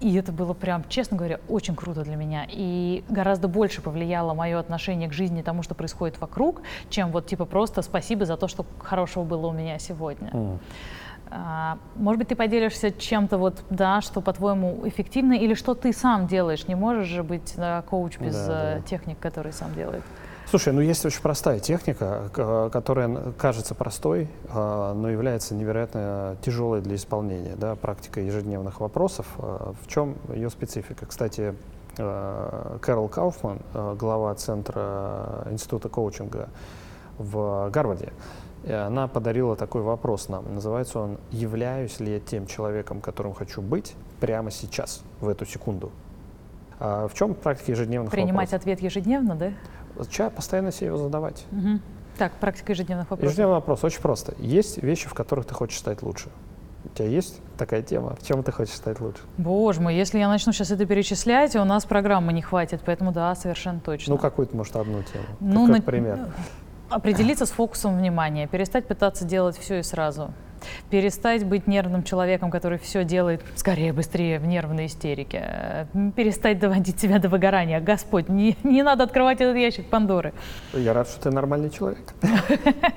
И 0.00 0.14
это 0.16 0.32
было 0.32 0.52
прям, 0.52 0.84
честно 0.88 1.16
говоря, 1.16 1.40
очень 1.48 1.74
круто 1.74 2.02
для 2.02 2.16
меня. 2.16 2.46
И 2.50 3.04
гораздо 3.08 3.48
больше 3.48 3.80
повлияло 3.80 4.34
мое 4.34 4.58
отношение 4.58 5.08
к 5.08 5.12
жизни 5.12 5.40
тому, 5.40 5.62
что 5.62 5.74
происходит 5.74 6.20
вокруг, 6.20 6.62
чем 6.90 7.10
вот 7.10 7.26
типа 7.26 7.46
просто 7.46 7.80
спасибо 7.80 8.26
за 8.26 8.36
то, 8.36 8.48
что 8.48 8.66
хорошего 8.80 9.24
было 9.24 9.46
у 9.46 9.52
меня 9.52 9.78
сегодня. 9.78 10.30
Mm. 10.30 10.58
Может 11.96 12.18
быть, 12.18 12.28
ты 12.28 12.36
поделишься 12.36 12.90
чем-то 12.90 13.38
вот, 13.38 13.64
да, 13.70 14.00
что 14.02 14.20
по-твоему 14.20 14.82
эффективно, 14.84 15.32
или 15.32 15.54
что 15.54 15.74
ты 15.74 15.92
сам 15.92 16.26
делаешь? 16.26 16.68
Не 16.68 16.74
можешь 16.74 17.08
же 17.08 17.22
быть 17.22 17.54
да, 17.56 17.82
коуч 17.82 18.18
без 18.18 18.36
да, 18.36 18.46
да. 18.46 18.78
Э, 18.78 18.82
техник, 18.82 19.18
который 19.18 19.52
сам 19.52 19.74
делает. 19.74 20.02
Слушай, 20.50 20.72
ну 20.72 20.80
есть 20.80 21.04
очень 21.04 21.22
простая 21.22 21.58
техника, 21.58 22.28
которая 22.72 23.32
кажется 23.38 23.74
простой, 23.74 24.28
а, 24.50 24.94
но 24.94 25.10
является 25.10 25.54
невероятно 25.54 26.36
тяжелой 26.42 26.80
для 26.80 26.96
исполнения. 26.96 27.56
Да? 27.56 27.74
Практика 27.76 28.20
ежедневных 28.20 28.80
вопросов. 28.80 29.26
А, 29.38 29.72
в 29.82 29.88
чем 29.88 30.16
ее 30.28 30.50
специфика? 30.50 31.06
Кстати, 31.06 31.54
э, 31.96 32.78
Кэрол 32.80 33.08
Кауфман, 33.08 33.60
глава 33.98 34.34
Центра 34.34 35.46
Института 35.50 35.88
коучинга 35.88 36.48
в 37.18 37.70
Гарварде, 37.70 38.12
она 38.68 39.08
подарила 39.08 39.56
такой 39.56 39.82
вопрос 39.82 40.28
нам. 40.28 40.54
Называется 40.54 40.98
он 40.98 41.18
«Являюсь 41.30 42.00
ли 42.00 42.14
я 42.14 42.20
тем 42.20 42.46
человеком, 42.46 43.00
которым 43.00 43.34
хочу 43.34 43.60
быть 43.62 43.94
прямо 44.20 44.50
сейчас, 44.50 45.02
в 45.20 45.28
эту 45.28 45.46
секунду?» 45.46 45.90
а 46.80 47.06
В 47.08 47.14
чем 47.14 47.34
практика 47.34 47.72
ежедневных 47.72 48.10
Принимать 48.10 48.50
вопросов? 48.50 48.60
ответ 48.62 48.80
ежедневно, 48.80 49.36
да? 49.36 49.52
Ча 50.10 50.30
постоянно 50.30 50.72
себе 50.72 50.88
его 50.88 50.98
задавать. 50.98 51.44
Угу. 51.52 51.80
Так, 52.18 52.32
практика 52.34 52.72
ежедневных 52.72 53.10
вопросов. 53.10 53.32
Ежедневный 53.32 53.54
вопрос 53.56 53.82
очень 53.84 54.00
просто. 54.00 54.34
Есть 54.38 54.82
вещи, 54.82 55.08
в 55.08 55.14
которых 55.14 55.46
ты 55.46 55.54
хочешь 55.54 55.78
стать 55.78 56.02
лучше? 56.02 56.28
У 56.84 56.88
тебя 56.96 57.08
есть 57.08 57.40
такая 57.58 57.82
тема? 57.82 58.14
В 58.20 58.26
чем 58.26 58.42
ты 58.42 58.52
хочешь 58.52 58.74
стать 58.74 59.00
лучше? 59.00 59.20
Боже 59.38 59.80
мой, 59.80 59.96
если 59.96 60.18
я 60.18 60.28
начну 60.28 60.52
сейчас 60.52 60.70
это 60.70 60.84
перечислять, 60.86 61.56
у 61.56 61.64
нас 61.64 61.84
программы 61.86 62.32
не 62.32 62.42
хватит, 62.42 62.82
поэтому 62.84 63.10
да, 63.10 63.34
совершенно 63.34 63.80
точно. 63.80 64.14
Ну, 64.14 64.18
какую-то, 64.18 64.56
может, 64.56 64.76
одну 64.76 65.02
тему. 65.02 65.24
Ну, 65.40 65.66
как, 65.66 65.76
на- 65.76 65.82
пример. 65.82 66.28
Определиться 66.90 67.46
с 67.46 67.50
фокусом 67.50 67.96
внимания, 67.98 68.46
перестать 68.46 68.86
пытаться 68.86 69.24
делать 69.24 69.58
все 69.58 69.78
и 69.78 69.82
сразу. 69.82 70.30
Перестать 70.90 71.44
быть 71.44 71.66
нервным 71.66 72.02
человеком, 72.02 72.50
который 72.50 72.78
все 72.78 73.04
делает 73.04 73.42
скорее, 73.56 73.92
быстрее, 73.92 74.38
в 74.38 74.46
нервной 74.46 74.86
истерике. 74.86 75.42
Э, 75.44 75.86
Перестать 76.16 76.58
доводить 76.58 77.00
себя 77.00 77.18
до 77.18 77.28
выгорания. 77.28 77.80
Господь, 77.80 78.28
не, 78.28 78.56
не 78.62 78.82
надо 78.82 79.04
открывать 79.04 79.40
этот 79.40 79.56
ящик 79.56 79.86
Пандоры. 79.86 80.32
Я 80.72 80.92
рад, 80.92 81.08
что 81.08 81.20
ты 81.20 81.30
нормальный 81.30 81.70
человек. 81.70 82.14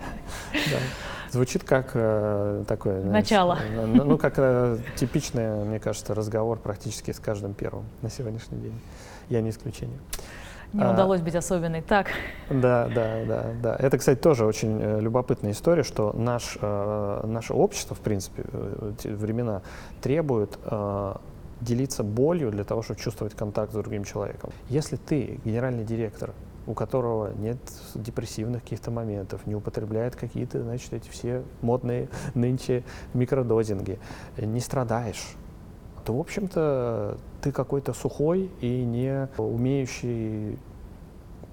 Звучит 1.31 1.63
как 1.63 1.91
э, 1.93 2.63
такое... 2.67 3.01
знаешь, 3.01 3.25
Начало. 3.25 3.59
э, 3.61 3.85
Ну, 3.85 4.03
ну, 4.05 4.17
как 4.17 4.35
э, 4.37 4.77
типичный, 4.95 5.65
мне 5.65 5.79
кажется, 5.79 6.15
разговор 6.15 6.57
практически 6.57 7.11
с 7.11 7.19
каждым 7.19 7.53
первым 7.53 7.85
на 8.01 8.09
сегодняшний 8.09 8.57
день. 8.59 8.79
Я 9.29 9.41
не 9.41 9.49
исключение. 9.49 9.97
Не 10.73 10.83
А. 10.83 10.91
удалось 10.93 11.21
быть 11.21 11.35
особенной. 11.35 11.81
Так, 11.81 12.07
Да, 12.49 12.89
да, 12.93 13.23
да, 13.25 13.45
да. 13.61 13.75
Это, 13.79 13.97
кстати, 13.97 14.19
тоже 14.19 14.45
очень 14.45 14.79
э, 14.81 14.99
любопытная 14.99 15.51
история, 15.51 15.83
что 15.83 16.13
наш, 16.13 16.57
э, 16.61 17.21
наше 17.25 17.53
общество, 17.53 17.95
в 17.95 17.99
принципе, 17.99 18.43
э, 18.51 18.91
времена 19.05 19.61
требует 20.01 20.59
э, 20.65 21.15
делиться 21.61 22.03
болью 22.03 22.51
для 22.51 22.63
того, 22.63 22.81
чтобы 22.81 22.99
чувствовать 22.99 23.33
контакт 23.33 23.71
с 23.71 23.75
другим 23.75 24.03
человеком. 24.03 24.51
Если 24.69 24.97
ты 24.97 25.39
генеральный 25.45 25.85
директор, 25.85 26.33
у 26.67 26.73
которого 26.73 27.31
нет 27.33 27.57
депрессивных 27.95 28.61
каких-то 28.61 28.91
моментов, 28.91 29.47
не 29.47 29.55
употребляет 29.55 30.15
какие-то, 30.17 30.61
значит, 30.61 30.91
эти 30.93 31.09
все 31.09 31.43
модные 31.61 32.09
нынче 32.35 32.83
микродозинги, 33.13 33.99
не 34.37 34.59
страдаешь, 34.59 35.23
то, 36.07 36.13
в 36.13 36.21
общем-то, 36.21 37.17
ты 37.41 37.51
какой-то 37.51 37.91
сухой 37.91 38.49
и 38.61 38.85
не 38.85 39.27
умеющий 39.37 40.57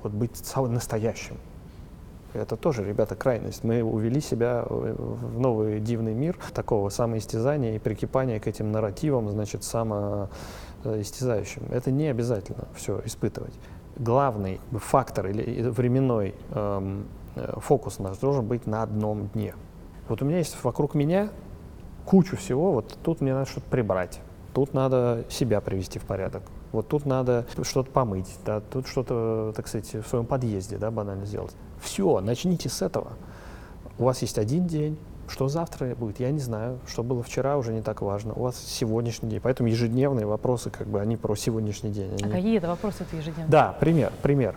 вот 0.05 0.13
быть 0.13 0.37
самым 0.37 0.75
настоящим. 0.75 1.39
Это 2.35 2.57
тоже, 2.57 2.85
ребята, 2.85 3.17
крайность. 3.17 3.65
Мы 3.65 3.83
увели 3.83 4.21
себя 4.21 4.65
в 4.69 5.41
новый 5.41 5.81
дивный 5.81 6.15
мир 6.15 6.39
такого 6.55 6.89
самоистязания 6.89 7.75
и 7.75 7.81
прикипания 7.81 8.39
к 8.39 8.47
этим 8.47 8.71
нарративам, 8.71 9.29
значит, 9.29 9.65
самоистязающим. 9.65 11.65
Это 11.73 11.91
не 11.91 12.07
обязательно 12.07 12.69
все 12.77 13.03
испытывать. 13.05 13.55
Главный 13.97 14.61
фактор 14.71 15.31
или 15.31 15.69
временной 15.69 16.37
эм, 16.53 17.09
фокус 17.57 17.99
наш 17.99 18.19
должен 18.19 18.47
быть 18.47 18.69
на 18.69 18.85
одном 18.85 19.27
дне. 19.35 19.57
Вот 20.09 20.23
у 20.23 20.25
меня 20.25 20.39
есть 20.39 20.57
вокруг 20.63 20.95
меня 20.95 21.31
кучу 22.05 22.37
всего, 22.37 22.71
вот 22.71 22.97
тут 23.03 23.21
мне 23.21 23.35
надо 23.35 23.51
что-то 23.51 23.69
прибрать, 23.69 24.21
тут 24.55 24.73
надо 24.73 25.25
себя 25.29 25.61
привести 25.61 25.99
в 25.99 26.05
порядок, 26.05 26.43
вот 26.73 26.89
тут 26.89 27.05
надо 27.05 27.45
что-то 27.63 27.91
помыть, 27.91 28.31
да, 28.47 28.61
тут 28.61 28.87
что-то, 28.87 29.53
так 29.55 29.69
сказать, 29.69 29.93
в 29.95 30.07
своем 30.09 30.25
подъезде, 30.27 30.79
да, 30.79 30.91
банально 30.91 31.27
сделать. 31.27 31.55
Все, 31.83 32.21
начните 32.21 32.69
с 32.69 32.81
этого. 32.81 33.13
У 33.99 34.05
вас 34.05 34.23
есть 34.23 34.39
один 34.39 34.67
день, 34.67 34.97
что 35.29 35.49
завтра 35.49 35.95
будет, 35.95 36.21
я 36.21 36.31
не 36.31 36.39
знаю. 36.39 36.79
Что 36.87 37.03
было 37.03 37.23
вчера, 37.23 37.57
уже 37.57 37.73
не 37.73 37.81
так 37.81 38.03
важно. 38.03 38.35
У 38.35 38.43
вас 38.43 38.59
сегодняшний 38.59 39.31
день. 39.31 39.41
Поэтому 39.41 39.69
ежедневные 39.69 40.27
вопросы, 40.27 40.71
как 40.71 40.87
бы, 40.87 41.01
они 41.01 41.17
про 41.17 41.35
сегодняшний 41.35 41.91
день. 41.91 42.11
а 42.13 42.25
они- 42.25 42.33
какие 42.33 42.59
это 42.59 42.69
вопросы 42.69 43.07
ты 43.11 43.17
ежедневно? 43.17 43.51
да, 43.51 43.73
пример, 43.81 44.13
пример. 44.23 44.55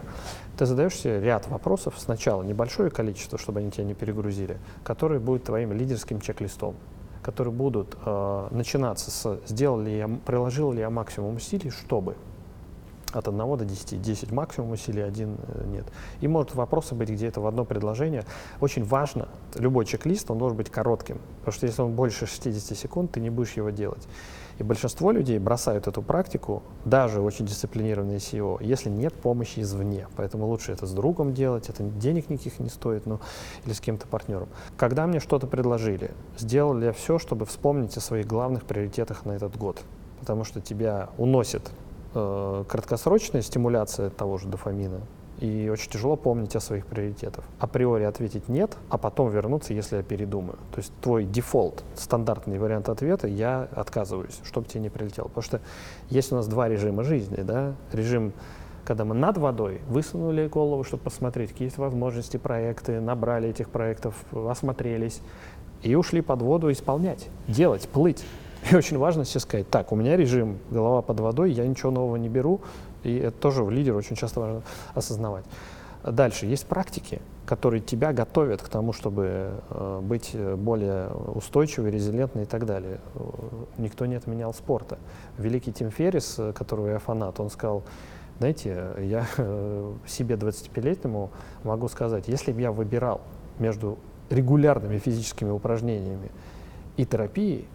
Ты 0.58 0.66
задаешь 0.66 0.96
себе 0.96 1.22
ряд 1.22 1.48
вопросов 1.48 1.94
сначала, 1.98 2.44
небольшое 2.44 2.90
количество, 2.90 3.38
чтобы 3.38 3.60
они 3.60 3.72
тебя 3.72 3.86
не 3.86 3.94
перегрузили, 3.94 4.58
которые 4.84 5.20
будут 5.20 5.44
твоим 5.46 5.72
лидерским 5.72 6.20
чек-листом, 6.20 6.76
которые 7.28 7.54
будут 7.54 7.98
э, 8.06 8.48
начинаться 8.52 9.12
с 9.12 9.42
«сделал 9.48 9.82
ли 9.82 9.98
я, 9.98 10.08
приложил 10.08 10.72
ли 10.72 10.80
я 10.80 10.90
максимум 10.90 11.36
усилий, 11.36 11.70
чтобы?» 11.72 12.16
От 13.12 13.28
1 13.28 13.38
до 13.58 13.66
10. 13.66 14.02
10 14.02 14.32
максимум 14.32 14.72
усилий, 14.72 15.02
1 15.02 15.38
нет. 15.66 15.86
И 16.22 16.28
может 16.30 16.56
вопросы 16.56 16.96
быть 16.96 17.10
где-то 17.10 17.42
в 17.42 17.48
одно 17.48 17.66
предложение. 17.66 18.24
Очень 18.62 18.86
важно, 18.86 19.28
любой 19.56 19.86
чек-лист, 19.86 20.32
он 20.32 20.38
должен 20.38 20.58
быть 20.58 20.70
коротким, 20.70 21.20
потому 21.40 21.52
что 21.52 21.66
если 21.66 21.82
он 21.82 21.96
больше 21.96 22.28
60 22.28 22.78
секунд, 22.78 23.12
ты 23.12 23.20
не 23.20 23.30
будешь 23.30 23.58
его 23.58 23.72
делать. 23.72 24.08
И 24.60 24.64
большинство 24.64 25.12
людей 25.12 25.38
бросают 25.40 25.88
эту 25.88 26.02
практику, 26.02 26.64
даже 26.84 27.22
очень 27.22 27.46
дисциплинированные 27.46 28.18
SEO, 28.18 28.58
если 28.64 28.90
нет 28.90 29.14
помощи 29.14 29.60
извне. 29.60 30.08
Поэтому 30.16 30.48
лучше 30.48 30.72
это 30.72 30.86
с 30.86 30.92
другом 30.94 31.34
делать, 31.34 31.70
это 31.70 31.84
денег 31.84 32.30
никаких 32.30 32.60
не 32.60 32.70
стоит, 32.70 33.06
ну, 33.06 33.20
или 33.66 33.74
с 33.74 33.80
кем-то 33.80 34.08
партнером. 34.08 34.50
Когда 34.78 35.06
мне 35.06 35.20
что-то 35.20 35.46
предложили, 35.46 36.12
сделал 36.38 36.80
я 36.82 36.92
все, 36.92 37.20
чтобы 37.20 37.46
вспомнить 37.46 37.96
о 37.98 38.02
своих 38.02 38.26
главных 38.26 38.64
приоритетах 38.64 39.26
на 39.26 39.34
этот 39.34 39.56
год? 39.58 39.82
Потому 40.20 40.44
что 40.44 40.60
тебя 40.60 41.10
уносит 41.18 41.70
э, 42.16 42.64
краткосрочная 42.68 43.44
стимуляция 43.44 44.10
того 44.10 44.38
же 44.38 44.48
дофамина, 44.48 45.02
и 45.40 45.70
очень 45.70 45.92
тяжело 45.92 46.16
помнить 46.16 46.56
о 46.56 46.60
своих 46.60 46.86
приоритетах. 46.86 47.46
Априори 47.60 48.04
ответить 48.04 48.50
нет, 48.50 48.76
а 48.90 48.98
потом 48.98 49.30
вернуться, 49.30 49.74
если 49.74 49.98
я 49.98 50.04
передумаю. 50.04 50.58
То 50.72 50.80
есть 50.80 50.92
твой 51.02 51.26
дефолт, 51.26 51.84
стандартный 51.96 52.58
вариант 52.58 52.90
ответа, 52.90 53.28
я 53.28 53.68
отказываюсь, 53.76 54.40
чтобы 54.44 54.68
тебе 54.68 54.82
не 54.82 54.90
прилетело. 54.90 55.28
Потому 55.28 55.44
что 55.44 55.62
есть 56.10 56.32
у 56.32 56.36
нас 56.36 56.48
два 56.48 56.68
режима 56.68 57.04
жизни, 57.04 57.42
да, 57.42 57.76
режим 57.92 58.34
когда 58.88 59.04
мы 59.04 59.16
над 59.16 59.38
водой 59.38 59.82
высунули 59.90 60.48
голову, 60.48 60.86
чтобы 60.86 61.04
посмотреть, 61.04 61.52
какие 61.52 61.68
есть 61.68 61.78
возможности, 61.78 62.38
проекты, 62.38 63.02
набрали 63.02 63.50
этих 63.50 63.70
проектов, 63.70 64.16
осмотрелись 64.32 65.20
и 65.84 65.94
ушли 65.96 66.22
под 66.22 66.42
воду 66.42 66.72
исполнять, 66.72 67.28
делать, 67.50 67.90
плыть. 67.90 68.24
И 68.72 68.76
очень 68.76 68.98
важно 68.98 69.26
себе 69.26 69.42
сказать, 69.42 69.70
так, 69.70 69.92
у 69.92 69.96
меня 69.98 70.16
режим 70.16 70.60
голова 70.72 71.02
под 71.02 71.20
водой, 71.20 71.52
я 71.52 71.68
ничего 71.68 71.92
нового 71.92 72.16
не 72.16 72.30
беру, 72.30 72.62
и 73.04 73.16
это 73.18 73.38
тоже 73.38 73.64
в 73.64 73.70
лидеру 73.70 73.98
очень 73.98 74.16
часто 74.16 74.40
важно 74.40 74.62
осознавать. 74.94 75.46
Дальше 76.04 76.46
есть 76.46 76.66
практики, 76.68 77.22
которые 77.46 77.82
тебя 77.82 78.14
готовят 78.14 78.62
к 78.62 78.70
тому, 78.70 78.94
чтобы 78.94 79.52
э, 79.70 80.00
быть 80.02 80.36
более 80.36 81.10
устойчивой, 81.10 81.92
резилентной 81.92 82.44
и 82.44 82.46
так 82.46 82.66
далее. 82.66 83.00
Э, 83.16 83.20
Никто 83.78 84.06
не 84.06 84.16
отменял 84.16 84.54
спорта. 84.54 85.00
Великий 85.38 85.74
Тим 85.74 85.92
Феррис, 85.92 86.36
э, 86.38 86.54
которого 86.54 86.88
я 86.88 87.00
фанат, 87.00 87.40
он 87.40 87.50
сказал, 87.50 87.84
знаете, 88.40 88.94
я 89.00 89.26
э, 89.38 89.94
себе 90.06 90.36
25-летнему 90.36 91.32
могу 91.64 91.88
сказать, 91.88 92.28
если 92.28 92.52
бы 92.52 92.62
я 92.62 92.72
выбирал 92.72 93.22
между 93.60 93.98
регулярными 94.30 95.00
физическими 95.00 95.50
упражнениями 95.50 96.32
и 96.98 97.06
терапией, 97.06 97.68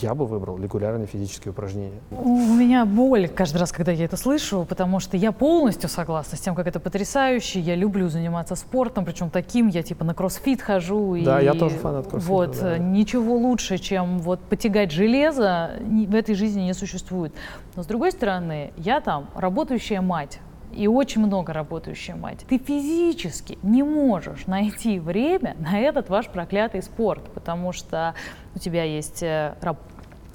я 0.00 0.14
бы 0.14 0.26
выбрал 0.26 0.58
регулярные 0.58 1.06
физические 1.06 1.52
упражнения. 1.52 2.00
У 2.10 2.54
меня 2.54 2.84
боль 2.86 3.28
каждый 3.28 3.58
раз, 3.58 3.72
когда 3.72 3.92
я 3.92 4.04
это 4.04 4.16
слышу, 4.16 4.64
потому 4.68 5.00
что 5.00 5.16
я 5.16 5.32
полностью 5.32 5.88
согласна 5.88 6.36
с 6.38 6.40
тем, 6.40 6.54
как 6.54 6.66
это 6.66 6.80
потрясающе. 6.80 7.60
Я 7.60 7.74
люблю 7.74 8.08
заниматься 8.08 8.54
спортом, 8.54 9.04
причем 9.04 9.30
таким, 9.30 9.68
я 9.68 9.82
типа 9.82 10.04
на 10.04 10.14
кроссфит 10.14 10.62
хожу. 10.62 11.16
Да, 11.22 11.40
и 11.40 11.44
я 11.44 11.54
тоже 11.54 11.76
фанат 11.76 12.06
кроссфита, 12.06 12.32
Вот, 12.32 12.58
да. 12.60 12.78
ничего 12.78 13.36
лучше, 13.36 13.78
чем 13.78 14.20
вот 14.20 14.40
потягать 14.40 14.92
железо, 14.92 15.72
в 15.80 16.14
этой 16.14 16.34
жизни 16.34 16.62
не 16.62 16.74
существует. 16.74 17.34
Но 17.76 17.82
с 17.82 17.86
другой 17.86 18.12
стороны, 18.12 18.72
я 18.76 19.00
там 19.00 19.28
работающая 19.34 20.00
мать. 20.00 20.40
И 20.72 20.86
очень 20.86 21.24
много 21.24 21.52
работающая 21.52 22.14
мать. 22.14 22.44
Ты 22.48 22.58
физически 22.58 23.58
не 23.62 23.82
можешь 23.82 24.46
найти 24.46 24.98
время 24.98 25.56
на 25.58 25.78
этот 25.80 26.08
ваш 26.08 26.28
проклятый 26.28 26.82
спорт, 26.82 27.22
потому 27.34 27.72
что 27.72 28.14
у 28.54 28.58
тебя 28.58 28.84
есть 28.84 29.22
э, 29.22 29.54
раб- 29.60 29.78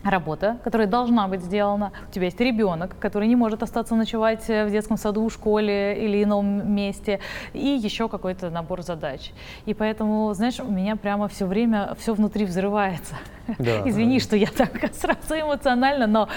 работа, 0.06 0.60
которая 0.64 0.88
должна 0.88 1.28
быть 1.28 1.42
сделана. 1.42 1.92
У 2.10 2.12
тебя 2.12 2.26
есть 2.26 2.40
ребенок, 2.40 2.96
который 3.00 3.28
не 3.28 3.36
может 3.36 3.64
остаться 3.64 3.96
ночевать 3.96 4.50
э, 4.50 4.66
в 4.66 4.72
детском 4.72 4.98
саду, 4.98 5.30
школе 5.30 6.06
или 6.06 6.24
ином 6.24 6.74
месте, 6.74 7.20
и 7.54 7.68
еще 7.68 8.08
какой-то 8.08 8.50
набор 8.50 8.84
задач. 8.84 9.32
И 9.66 9.74
поэтому, 9.74 10.34
знаешь, 10.34 10.60
у 10.60 10.72
меня 10.72 10.96
прямо 10.96 11.28
все 11.28 11.46
время 11.46 11.96
все 12.00 12.14
внутри 12.14 12.46
взрывается. 12.46 13.16
Да. 13.58 13.82
Извини, 13.90 14.20
что 14.20 14.36
я 14.36 14.48
так 14.48 14.72
сразу 14.94 15.34
эмоционально, 15.34 16.08
но 16.08 16.30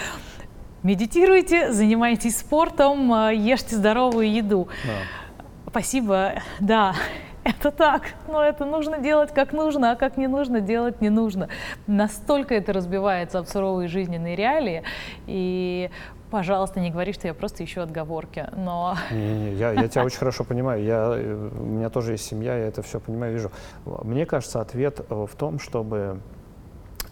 медитируйте, 0.83 1.73
занимайтесь 1.73 2.39
спортом, 2.39 3.13
э, 3.13 3.35
ешьте 3.35 3.77
здоровую 3.77 4.31
еду. 4.33 4.69
Да. 4.85 5.71
Спасибо, 5.71 6.35
да, 6.61 6.95
это 7.45 7.71
так, 7.71 8.03
но 8.27 8.43
это 8.43 8.65
нужно 8.65 8.99
делать 8.99 9.33
как 9.35 9.53
нужно, 9.53 9.93
а 9.93 9.97
как 9.97 10.17
не 10.17 10.27
нужно 10.27 10.61
делать 10.61 11.01
не 11.01 11.11
нужно. 11.11 11.49
Настолько 11.87 12.55
это 12.55 12.73
разбивается 12.73 13.39
об 13.39 13.47
суровые 13.47 13.89
жизненные 13.89 14.37
реалии, 14.37 14.83
и 15.27 15.91
Пожалуйста, 16.31 16.81
не 16.81 16.91
говори, 16.91 17.15
что 17.15 17.27
я 17.27 17.33
просто 17.33 17.65
ищу 17.65 17.81
отговорки, 17.81 18.47
но... 18.55 18.97
Не-не, 19.11 19.55
я, 19.55 19.73
я 19.73 19.89
тебя 19.89 20.05
очень 20.05 20.19
хорошо 20.19 20.45
понимаю. 20.45 20.83
Я, 20.85 21.09
у 21.09 21.65
меня 21.65 21.89
тоже 21.89 22.13
есть 22.13 22.27
семья, 22.27 22.55
я 22.55 22.67
это 22.67 22.83
все 22.83 23.01
понимаю, 23.01 23.33
вижу. 23.33 23.51
Мне 23.87 24.27
кажется, 24.27 24.61
ответ 24.61 25.01
в 25.09 25.31
том, 25.39 25.59
чтобы 25.59 26.21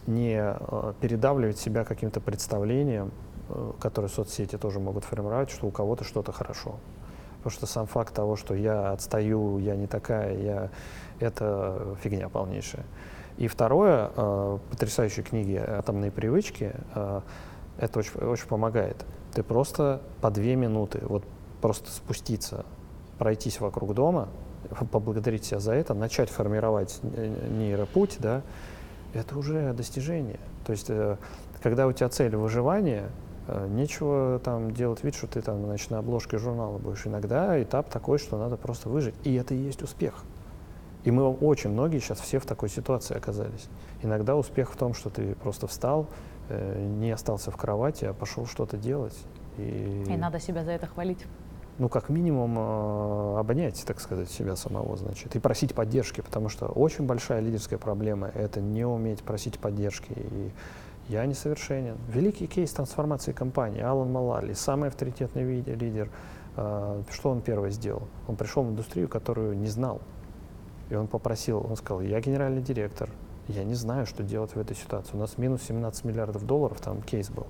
не 0.06 0.38
э, 0.38 0.92
передавливать 1.00 1.58
себя 1.58 1.84
каким-то 1.84 2.20
представлением, 2.20 3.06
э, 3.06 3.25
которые 3.80 4.08
соцсети 4.08 4.56
тоже 4.56 4.80
могут 4.80 5.04
формировать, 5.04 5.50
что 5.50 5.66
у 5.66 5.70
кого-то 5.70 6.04
что-то 6.04 6.32
хорошо. 6.32 6.76
Потому 7.38 7.50
что 7.50 7.66
сам 7.66 7.86
факт 7.86 8.12
того, 8.12 8.36
что 8.36 8.54
я 8.54 8.90
отстаю, 8.90 9.58
я 9.58 9.76
не 9.76 9.86
такая, 9.86 10.36
я, 10.36 10.70
это 11.20 11.96
фигня 12.02 12.28
полнейшая. 12.28 12.84
И 13.36 13.48
второе, 13.48 14.10
э, 14.16 14.58
потрясающие 14.70 15.24
книги 15.24 15.54
«Атомные 15.54 16.10
привычки», 16.10 16.72
э, 16.94 17.20
это 17.78 17.98
очень, 17.98 18.18
очень 18.20 18.48
помогает. 18.48 19.04
Ты 19.32 19.42
просто 19.42 20.00
по 20.22 20.30
две 20.30 20.56
минуты, 20.56 21.02
вот 21.02 21.22
просто 21.60 21.90
спуститься, 21.90 22.64
пройтись 23.18 23.60
вокруг 23.60 23.94
дома, 23.94 24.28
поблагодарить 24.90 25.44
себя 25.44 25.60
за 25.60 25.74
это, 25.74 25.94
начать 25.94 26.30
формировать 26.30 26.98
нейропуть, 27.02 28.16
да, 28.18 28.42
это 29.14 29.38
уже 29.38 29.72
достижение. 29.72 30.40
То 30.64 30.72
есть, 30.72 30.86
э, 30.88 31.16
когда 31.62 31.86
у 31.86 31.92
тебя 31.92 32.08
цель 32.08 32.34
выживания, 32.36 33.04
э, 33.04 33.25
нечего 33.68 34.40
там 34.40 34.70
делать 34.72 35.04
вид, 35.04 35.14
что 35.14 35.26
ты 35.26 35.40
там 35.40 35.64
значит, 35.64 35.90
на 35.90 35.98
обложке 35.98 36.38
журнала 36.38 36.78
будешь. 36.78 37.06
Иногда 37.06 37.60
этап 37.62 37.88
такой, 37.88 38.18
что 38.18 38.38
надо 38.38 38.56
просто 38.56 38.88
выжить. 38.88 39.14
И 39.24 39.34
это 39.34 39.54
и 39.54 39.58
есть 39.58 39.82
успех. 39.82 40.24
И 41.04 41.10
мы 41.10 41.28
очень 41.28 41.70
многие 41.70 42.00
сейчас 42.00 42.20
все 42.20 42.40
в 42.40 42.46
такой 42.46 42.68
ситуации 42.68 43.16
оказались. 43.16 43.68
Иногда 44.02 44.34
успех 44.34 44.72
в 44.72 44.76
том, 44.76 44.92
что 44.92 45.08
ты 45.08 45.36
просто 45.36 45.68
встал, 45.68 46.08
э, 46.48 46.84
не 46.84 47.12
остался 47.12 47.50
в 47.52 47.56
кровати, 47.56 48.06
а 48.06 48.12
пошел 48.12 48.46
что-то 48.46 48.76
делать. 48.76 49.16
И... 49.56 50.04
и 50.08 50.16
надо 50.16 50.40
себя 50.40 50.64
за 50.64 50.72
это 50.72 50.86
хвалить 50.86 51.24
ну, 51.78 51.88
как 51.88 52.08
минимум, 52.08 52.54
э, 52.58 53.38
обнять, 53.38 53.84
так 53.86 54.00
сказать, 54.00 54.30
себя 54.30 54.56
самого, 54.56 54.96
значит, 54.96 55.36
и 55.36 55.38
просить 55.38 55.74
поддержки, 55.74 56.20
потому 56.20 56.48
что 56.48 56.66
очень 56.66 57.04
большая 57.04 57.40
лидерская 57.40 57.78
проблема— 57.78 58.28
это 58.34 58.60
не 58.60 58.86
уметь 58.86 59.22
просить 59.22 59.58
поддержки. 59.58 60.12
И 60.12 60.50
я 61.08 61.24
несовершенен. 61.26 61.96
Великий 62.08 62.46
кейс 62.46 62.72
трансформации 62.72 63.32
компании. 63.32 63.82
Алан 63.82 64.10
Малали, 64.10 64.52
самый 64.54 64.88
авторитетный 64.88 65.60
лидер. 65.60 66.08
Э, 66.56 67.02
что 67.10 67.30
он 67.30 67.40
первое 67.40 67.70
сделал? 67.70 68.08
Он 68.26 68.36
пришел 68.36 68.64
в 68.64 68.70
индустрию, 68.70 69.08
которую 69.08 69.56
не 69.56 69.68
знал. 69.68 70.00
И 70.90 70.94
он 70.94 71.06
попросил, 71.06 71.66
он 71.68 71.76
сказал, 71.76 72.00
я 72.00 72.20
генеральный 72.20 72.62
директор, 72.62 73.10
я 73.48 73.64
не 73.64 73.74
знаю, 73.74 74.06
что 74.06 74.22
делать 74.22 74.54
в 74.54 74.58
этой 74.58 74.76
ситуации. 74.76 75.16
У 75.16 75.18
нас 75.18 75.38
минус 75.38 75.62
17 75.62 76.04
миллиардов 76.04 76.46
долларов, 76.46 76.80
там 76.80 77.02
кейс 77.02 77.28
был. 77.30 77.46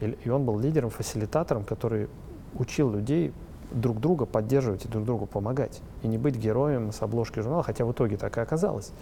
И 0.00 0.28
он 0.30 0.44
был 0.44 0.58
лидером, 0.58 0.90
фасилитатором, 0.90 1.64
который 1.64 2.08
учил 2.54 2.90
людей 2.90 3.32
друг 3.70 4.00
друга 4.00 4.26
поддерживать 4.26 4.84
и 4.84 4.88
друг 4.88 5.04
другу 5.04 5.26
помогать. 5.26 5.80
И 6.02 6.08
не 6.08 6.18
быть 6.18 6.36
героем 6.36 6.92
с 6.92 7.02
обложки 7.02 7.40
журнала, 7.40 7.62
хотя 7.62 7.84
в 7.84 7.92
итоге 7.92 8.16
так 8.16 8.36
и 8.36 8.40
оказалось. 8.40 8.92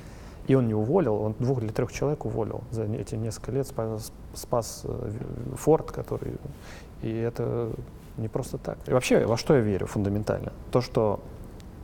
И 0.50 0.54
он 0.56 0.66
не 0.66 0.74
уволил, 0.74 1.14
он 1.14 1.36
двух 1.38 1.62
или 1.62 1.68
трех 1.68 1.92
человек 1.92 2.24
уволил. 2.24 2.62
За 2.72 2.82
эти 2.82 3.14
несколько 3.14 3.52
лет 3.52 3.68
спас, 3.68 4.10
спас 4.34 4.82
э, 4.82 5.10
Форд, 5.54 5.92
который... 5.92 6.32
И 7.02 7.08
это 7.08 7.70
не 8.16 8.26
просто 8.26 8.58
так. 8.58 8.76
И 8.88 8.92
вообще, 8.92 9.26
во 9.26 9.36
что 9.36 9.54
я 9.54 9.60
верю 9.60 9.86
фундаментально? 9.86 10.52
То, 10.72 10.80
что 10.80 11.20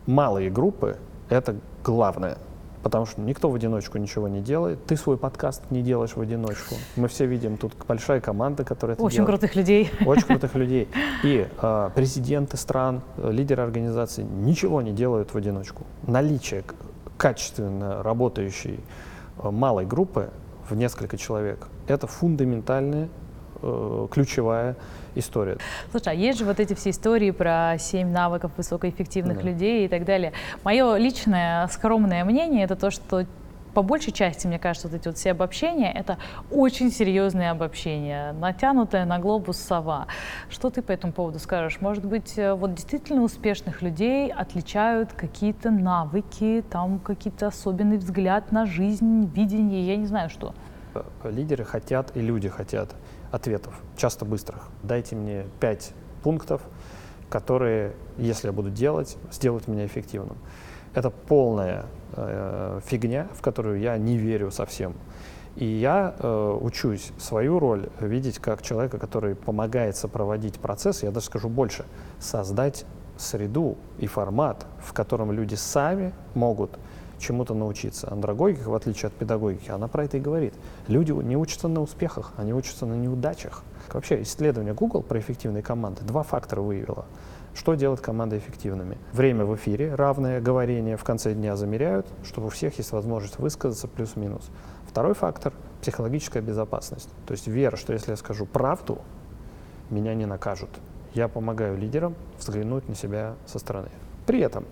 малые 0.06 0.50
группы— 0.50 0.96
это 1.28 1.54
главное 1.84 2.38
потому 2.82 3.04
что 3.04 3.20
никто 3.20 3.50
в 3.50 3.54
одиночку 3.56 3.98
ничего 3.98 4.28
не 4.28 4.40
делает. 4.40 4.78
Ты 4.86 4.96
свой 4.96 5.16
подкаст 5.16 5.62
не 5.70 5.82
делаешь 5.82 6.14
в 6.14 6.20
одиночку. 6.20 6.76
Мы 6.94 7.08
все 7.08 7.26
видим 7.26 7.56
тут 7.56 7.72
большая 7.88 8.20
команда, 8.20 8.62
которая 8.62 8.94
это 8.94 9.02
Очень 9.02 9.16
делает. 9.16 9.40
крутых 9.40 9.56
людей. 9.56 9.90
Очень 10.06 10.26
крутых 10.26 10.54
людей. 10.62 10.88
И 11.24 11.48
э, 11.60 11.90
президенты 11.96 12.56
стран, 12.56 13.02
лидеры 13.16 13.64
организаций 13.64 14.22
ничего 14.22 14.82
не 14.82 14.92
делают 14.92 15.34
в 15.34 15.36
одиночку. 15.36 15.82
Наличие 16.06 16.62
качественно 17.16 18.02
работающей 18.02 18.80
э, 19.38 19.50
малой 19.50 19.86
группы 19.86 20.30
в 20.68 20.74
несколько 20.74 21.16
человек– 21.16 21.68
это 21.88 22.06
фундаментальная, 22.06 23.08
э, 23.62 24.08
ключевая 24.10 24.76
история. 25.14 25.58
Слушай, 25.90 26.08
а 26.08 26.12
есть 26.14 26.38
же 26.38 26.44
вот 26.44 26.60
эти 26.60 26.74
все 26.74 26.90
истории 26.90 27.30
про 27.30 27.76
семь 27.78 28.10
навыков 28.10 28.52
высокоэффективных 28.56 29.38
да. 29.38 29.42
людей 29.42 29.84
и 29.86 29.88
так 29.88 30.04
далее. 30.04 30.32
Мое 30.64 30.96
личное 30.96 31.66
скромное 31.68 32.24
мнение 32.24 32.64
это 32.64 32.76
то, 32.76 32.90
что 32.90 33.26
по 33.76 33.82
большей 33.82 34.10
части, 34.10 34.46
мне 34.46 34.58
кажется, 34.58 34.88
вот 34.88 34.96
эти 34.96 35.06
вот 35.06 35.18
все 35.18 35.32
обобщения— 35.32 35.92
это 35.94 36.16
очень 36.50 36.90
серьезные 36.90 37.50
обобщения, 37.50 38.32
натянутая 38.32 39.04
на 39.04 39.18
глобус 39.18 39.58
сова. 39.58 40.06
Что 40.48 40.70
ты 40.70 40.80
по 40.80 40.92
этому 40.92 41.12
поводу 41.12 41.38
скажешь? 41.38 41.82
Может 41.82 42.06
быть, 42.06 42.38
э, 42.38 42.54
вот 42.54 42.72
действительно 42.72 43.22
успешных 43.22 43.82
людей 43.82 44.32
отличают 44.32 45.12
какие-то 45.12 45.70
навыки, 45.70 46.64
там 46.70 46.98
какие-то 46.98 47.48
особенный 47.48 47.98
взгляд 47.98 48.50
на 48.50 48.64
жизнь, 48.64 49.30
видение, 49.34 49.86
я 49.86 49.96
не 49.96 50.06
знаю 50.06 50.30
что. 50.30 50.54
Лидеры 51.22 51.66
хотят 51.66 52.16
и 52.16 52.22
люди 52.22 52.48
хотят 52.48 52.94
ответов, 53.30 53.78
часто 53.94 54.24
быстрых. 54.24 54.70
Дайте 54.84 55.16
мне 55.16 55.44
пять 55.60 55.92
пунктов, 56.22 56.62
которые, 57.28 57.92
если 58.16 58.46
я 58.46 58.54
буду 58.54 58.70
делать, 58.70 59.18
сделают 59.30 59.68
меня 59.68 59.84
эффективным. 59.84 60.38
Это 60.96 61.10
полная 61.10 61.84
э, 62.14 62.80
фигня, 62.86 63.28
в 63.34 63.42
которую 63.42 63.80
я 63.80 63.98
не 63.98 64.16
верю 64.16 64.50
совсем. 64.50 64.94
И 65.54 65.66
я 65.66 66.16
э, 66.18 66.58
учусь 66.58 67.12
свою 67.18 67.58
роль 67.58 67.90
видеть 68.00 68.38
как 68.38 68.62
человека, 68.62 68.98
который 68.98 69.34
помогает 69.34 69.94
сопроводить 69.98 70.54
процесс, 70.58 71.02
я 71.02 71.10
даже 71.10 71.26
скажу 71.26 71.50
больше, 71.50 71.84
создать 72.18 72.86
среду 73.18 73.76
и 73.98 74.06
формат, 74.06 74.64
в 74.78 74.94
котором 74.94 75.32
люди 75.32 75.54
сами 75.54 76.14
могут 76.32 76.78
чему-то 77.18 77.52
научиться. 77.52 78.10
Андрогогика, 78.10 78.70
в 78.70 78.74
отличие 78.74 79.08
от 79.08 79.12
педагогики, 79.12 79.70
она 79.70 79.88
про 79.88 80.04
это 80.04 80.16
и 80.16 80.20
говорит. 80.20 80.54
Люди 80.88 81.12
не 81.12 81.36
учатся 81.36 81.68
на 81.68 81.82
успехах, 81.82 82.32
они 82.38 82.54
учатся 82.54 82.86
на 82.86 82.94
неудачах. 82.94 83.64
Вообще, 83.92 84.22
исследование 84.22 84.72
Google 84.72 85.02
про 85.02 85.20
эффективные 85.20 85.62
команды 85.62 86.02
два 86.04 86.22
фактора 86.22 86.62
выявило. 86.62 87.04
Что 87.56 87.74
делает 87.74 88.02
команды 88.02 88.36
эффективными? 88.36 88.98
Время 89.14 89.46
в 89.46 89.56
эфире, 89.56 89.94
равное 89.94 90.42
говорение 90.42 90.98
в 90.98 91.04
конце 91.04 91.32
дня 91.32 91.56
замеряют, 91.56 92.06
чтобы 92.22 92.48
у 92.48 92.50
всех 92.50 92.76
есть 92.76 92.92
возможность 92.92 93.38
высказаться 93.38 93.88
плюс-минус. 93.88 94.50
Второй 94.86 95.14
фактор– 95.14 95.54
психологическая 95.80 96.42
безопасность. 96.42 97.08
То 97.26 97.32
есть 97.32 97.48
вера, 97.48 97.76
что 97.76 97.94
если 97.94 98.10
я 98.10 98.16
скажу 98.18 98.44
правду, 98.44 98.98
меня 99.88 100.14
не 100.14 100.26
накажут. 100.26 100.68
Я 101.14 101.28
помогаю 101.28 101.78
лидерам 101.78 102.14
взглянуть 102.38 102.90
на 102.90 102.94
себя 102.94 103.36
со 103.46 103.58
стороны. 103.58 103.88
При 104.26 104.40
этом 104.40 104.66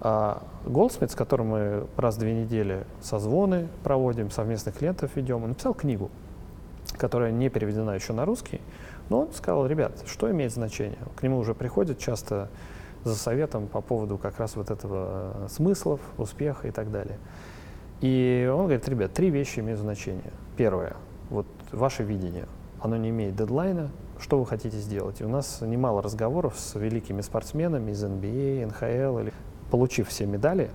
а 0.00 0.42
Голдсмит, 0.64 1.12
с 1.12 1.14
которым 1.14 1.48
мы 1.48 1.86
раз 1.96 2.16
в 2.16 2.18
две 2.18 2.34
недели 2.34 2.84
созвоны 3.00 3.68
проводим, 3.84 4.32
совместных 4.32 4.76
клиентов 4.76 5.12
ведем, 5.14 5.44
он 5.44 5.50
написал 5.50 5.74
книгу, 5.74 6.10
которая 6.98 7.30
не 7.30 7.48
переведена 7.50 7.92
еще 7.92 8.12
на 8.12 8.24
русский, 8.24 8.60
но 9.08 9.20
он 9.20 9.32
сказал, 9.32 9.66
ребят, 9.66 10.02
что 10.06 10.30
имеет 10.30 10.52
значение? 10.52 10.98
К 11.16 11.22
нему 11.22 11.38
уже 11.38 11.54
приходят 11.54 11.98
часто 11.98 12.48
за 13.04 13.14
советом 13.14 13.68
по 13.68 13.80
поводу 13.80 14.18
как 14.18 14.38
раз 14.38 14.56
вот 14.56 14.70
этого 14.70 15.32
э, 15.34 15.48
смыслов, 15.48 16.00
успеха 16.18 16.68
и 16.68 16.70
так 16.70 16.90
далее. 16.90 17.18
И 18.00 18.50
он 18.52 18.64
говорит, 18.64 18.88
ребят, 18.88 19.12
три 19.12 19.30
вещи 19.30 19.60
имеют 19.60 19.80
значение. 19.80 20.32
Первое, 20.56 20.96
вот 21.30 21.46
ваше 21.72 22.02
видение, 22.02 22.46
оно 22.80 22.96
не 22.96 23.10
имеет 23.10 23.36
дедлайна, 23.36 23.90
что 24.18 24.38
вы 24.38 24.46
хотите 24.46 24.76
сделать. 24.78 25.20
И 25.20 25.24
у 25.24 25.28
нас 25.28 25.60
немало 25.60 26.02
разговоров 26.02 26.54
с 26.58 26.74
великими 26.74 27.20
спортсменами 27.20 27.92
из 27.92 28.04
NBA, 28.04 28.66
НХЛ 28.66 29.18
или 29.20 29.32
получив 29.70 30.08
все 30.08 30.26
медали, 30.26 30.70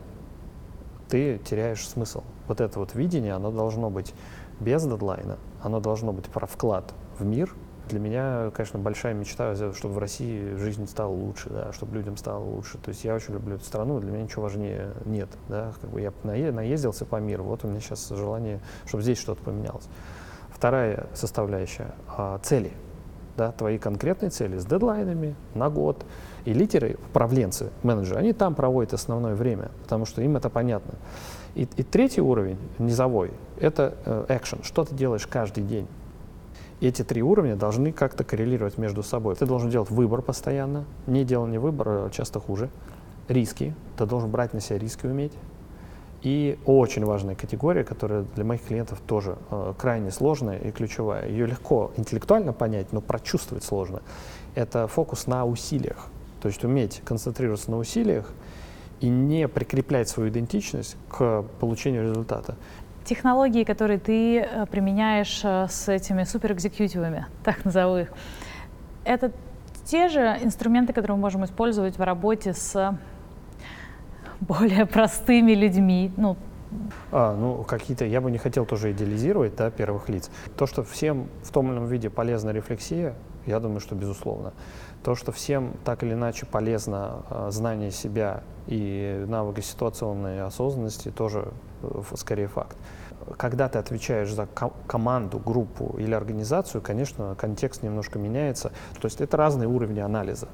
ты 1.09 1.37
теряешь 1.39 1.87
смысл. 1.87 2.23
Вот 2.47 2.61
это 2.61 2.79
вот 2.79 2.95
видение, 2.95 3.33
оно 3.33 3.51
должно 3.51 3.89
быть 3.89 4.13
без 4.59 4.83
дедлайна, 4.83 5.37
оно 5.61 5.79
должно 5.79 6.13
быть 6.13 6.25
про 6.25 6.47
вклад 6.47 6.93
в 7.19 7.25
мир. 7.25 7.53
Для 7.91 7.99
меня, 7.99 8.51
конечно, 8.55 8.79
большая 8.79 9.13
мечта, 9.13 9.53
чтобы 9.73 9.95
в 9.95 9.97
России 9.97 10.55
жизнь 10.55 10.87
стала 10.87 11.11
лучше, 11.11 11.49
да, 11.49 11.73
чтобы 11.73 11.95
людям 11.97 12.15
стало 12.15 12.41
лучше. 12.41 12.77
То 12.77 12.87
есть 12.89 13.03
я 13.03 13.13
очень 13.13 13.33
люблю 13.33 13.55
эту 13.55 13.65
страну, 13.65 13.99
для 13.99 14.11
меня 14.11 14.23
ничего 14.23 14.43
важнее 14.43 14.93
нет. 15.03 15.27
Да, 15.49 15.73
как 15.81 15.89
бы 15.89 15.99
я 15.99 16.13
наездился 16.23 17.05
по 17.05 17.17
миру, 17.17 17.43
вот 17.43 17.65
у 17.65 17.67
меня 17.67 17.81
сейчас 17.81 18.07
желание, 18.07 18.61
чтобы 18.85 19.03
здесь 19.03 19.19
что-то 19.19 19.43
поменялось. 19.43 19.89
Вторая 20.51 21.07
составляющая 21.13 21.93
а,— 22.07 22.39
цели. 22.43 22.71
Да, 23.35 23.51
твои 23.51 23.77
конкретные 23.77 24.29
цели 24.29 24.57
с 24.57 24.65
дедлайнами 24.65 25.35
на 25.53 25.69
год, 25.69 26.05
и 26.45 26.53
лидеры, 26.53 26.97
управленцы, 27.09 27.71
менеджеры, 27.83 28.19
они 28.19 28.31
там 28.31 28.55
проводят 28.55 28.93
основное 28.93 29.35
время, 29.35 29.69
потому 29.83 30.05
что 30.05 30.21
им 30.21 30.37
это 30.37 30.49
понятно. 30.49 30.93
И, 31.55 31.67
и 31.75 31.83
третий 31.83 32.21
уровень, 32.21 32.57
низовой, 32.79 33.31
это 33.59 34.25
экшен, 34.29 34.59
э, 34.59 34.63
что 34.63 34.85
ты 34.85 34.95
делаешь 34.95 35.27
каждый 35.27 35.63
день. 35.63 35.87
Эти 36.81 37.03
три 37.03 37.21
уровня 37.21 37.55
должны 37.55 37.91
как-то 37.91 38.23
коррелировать 38.23 38.79
между 38.79 39.03
собой. 39.03 39.35
Ты 39.35 39.45
должен 39.45 39.69
делать 39.69 39.91
выбор 39.91 40.23
постоянно, 40.23 40.85
не 41.05 41.23
делание 41.23 41.59
выбора 41.59 42.09
часто 42.09 42.39
хуже. 42.39 42.71
Риски, 43.27 43.75
ты 43.97 44.07
должен 44.07 44.31
брать 44.31 44.53
на 44.53 44.61
себя 44.61 44.79
риски 44.79 45.05
уметь. 45.05 45.33
И 46.23 46.57
очень 46.65 47.05
важная 47.05 47.35
категория, 47.35 47.83
которая 47.83 48.23
для 48.35 48.43
моих 48.43 48.63
клиентов 48.63 48.99
тоже 49.05 49.37
э, 49.51 49.73
крайне 49.77 50.09
сложная 50.09 50.57
и 50.57 50.71
ключевая. 50.71 51.27
Ее 51.27 51.45
легко 51.45 51.91
интеллектуально 51.97 52.51
понять, 52.51 52.91
но 52.91 52.99
прочувствовать 52.99 53.63
сложно. 53.63 54.01
Это 54.55 54.87
фокус 54.87 55.27
на 55.27 55.45
усилиях. 55.45 56.07
То 56.41 56.47
есть 56.47 56.63
уметь 56.63 57.01
концентрироваться 57.05 57.69
на 57.69 57.77
усилиях 57.77 58.31
и 59.01 59.09
не 59.09 59.47
прикреплять 59.47 60.09
свою 60.09 60.29
идентичность 60.29 60.95
к 61.09 61.43
получению 61.59 62.09
результата. 62.09 62.55
Технологии, 63.03 63.63
которые 63.63 63.99
ты 63.99 64.39
э, 64.39 64.65
применяешь 64.67 65.41
э, 65.43 65.67
с 65.69 65.89
этими 65.89 66.23
суперэкзекьютивами, 66.23 67.25
так 67.43 67.65
назову 67.65 67.97
их, 67.97 68.13
это 69.03 69.31
те 69.85 70.07
же 70.07 70.37
инструменты, 70.41 70.93
которые 70.93 71.15
мы 71.15 71.21
можем 71.21 71.43
использовать 71.45 71.97
в 71.97 72.01
работе 72.01 72.53
с 72.53 72.97
более 74.39 74.85
простыми 74.85 75.53
людьми, 75.53 76.11
ну, 76.17 76.37
а, 77.11 77.35
ну, 77.35 77.63
какие-то, 77.63 78.05
я 78.05 78.21
бы 78.21 78.31
не 78.31 78.37
хотел 78.37 78.65
тоже 78.65 78.91
идеализировать, 78.91 79.55
да, 79.55 79.69
первых 79.69 80.07
лиц. 80.09 80.29
То, 80.57 80.65
что 80.65 80.83
всем 80.83 81.27
в 81.43 81.51
том 81.51 81.67
или 81.67 81.73
ином 81.73 81.87
виде 81.87 82.09
полезна 82.09 82.51
рефлексия, 82.51 83.15
я 83.45 83.59
думаю, 83.59 83.79
что 83.79 83.95
безусловно. 83.95 84.53
То, 85.03 85.15
что 85.15 85.31
всем 85.31 85.73
так 85.83 86.03
или 86.03 86.13
иначе 86.13 86.45
полезно 86.45 87.23
э, 87.29 87.47
знание 87.51 87.91
себя 87.91 88.43
и 88.67 89.25
навыки 89.27 89.61
ситуационной 89.61 90.41
осознанности, 90.43 91.09
тоже 91.09 91.51
скорее 92.15 92.47
факт 92.47 92.77
когда 93.37 93.69
ты 93.69 93.79
отвечаешь 93.79 94.31
за 94.33 94.47
команду, 94.87 95.39
группу 95.39 95.95
или 95.97 96.13
организацию, 96.13 96.81
конечно, 96.81 97.35
контекст 97.35 97.83
немножко 97.83 98.19
меняется. 98.19 98.71
То 98.99 99.05
есть 99.05 99.21
это 99.21 99.37
разные 99.37 99.67
уровни 99.67 99.99
анализа. 99.99 100.47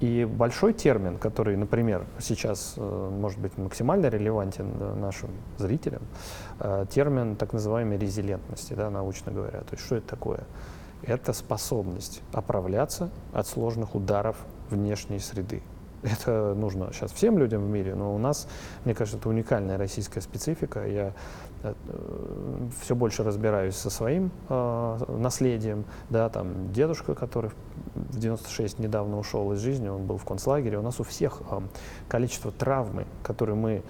И 0.00 0.24
большой 0.24 0.72
термин, 0.72 1.18
который, 1.18 1.56
например, 1.56 2.06
сейчас 2.18 2.74
э, 2.76 3.10
может 3.10 3.38
быть 3.38 3.56
максимально 3.58 4.06
релевантен 4.06 5.00
нашим 5.00 5.30
зрителям, 5.58 6.02
э, 6.58 6.86
термин 6.90 7.36
так 7.36 7.52
называемой 7.52 7.98
резилентности, 7.98 8.72
да, 8.74 8.90
научно 8.90 9.32
говоря. 9.32 9.60
То 9.60 9.72
есть 9.72 9.84
что 9.84 9.96
это 9.96 10.08
такое? 10.08 10.40
Это 11.02 11.32
способность 11.32 12.22
оправляться 12.32 13.10
от 13.32 13.46
сложных 13.46 13.94
ударов 13.94 14.36
внешней 14.70 15.18
среды. 15.18 15.62
Это 16.02 16.54
нужно 16.54 16.92
сейчас 16.92 17.12
всем 17.12 17.38
людям 17.38 17.62
в 17.62 17.68
мире, 17.68 17.94
но 17.94 18.14
у 18.14 18.18
нас, 18.18 18.48
мне 18.84 18.94
кажется, 18.94 19.18
это 19.18 19.28
уникальная 19.28 19.76
российская 19.76 20.20
специфика. 20.20 20.86
Я 20.86 21.12
э, 21.62 21.74
все 22.80 22.94
больше 22.94 23.22
разбираюсь 23.22 23.76
со 23.76 23.90
своим 23.90 24.30
э, 24.48 24.98
наследием, 25.08 25.84
да, 26.08 26.28
там 26.30 26.72
дедушка, 26.72 27.14
который 27.14 27.50
в 27.94 28.18
96 28.18 28.78
недавно 28.78 29.18
ушел 29.18 29.52
из 29.52 29.60
жизни, 29.60 29.88
он 29.88 30.06
был 30.06 30.16
в 30.16 30.24
концлагере. 30.24 30.78
У 30.78 30.82
нас 30.82 31.00
у 31.00 31.04
всех 31.04 31.42
э, 31.50 31.60
количество 32.08 32.50
травмы, 32.50 33.06
которые 33.22 33.56
мы 33.56 33.82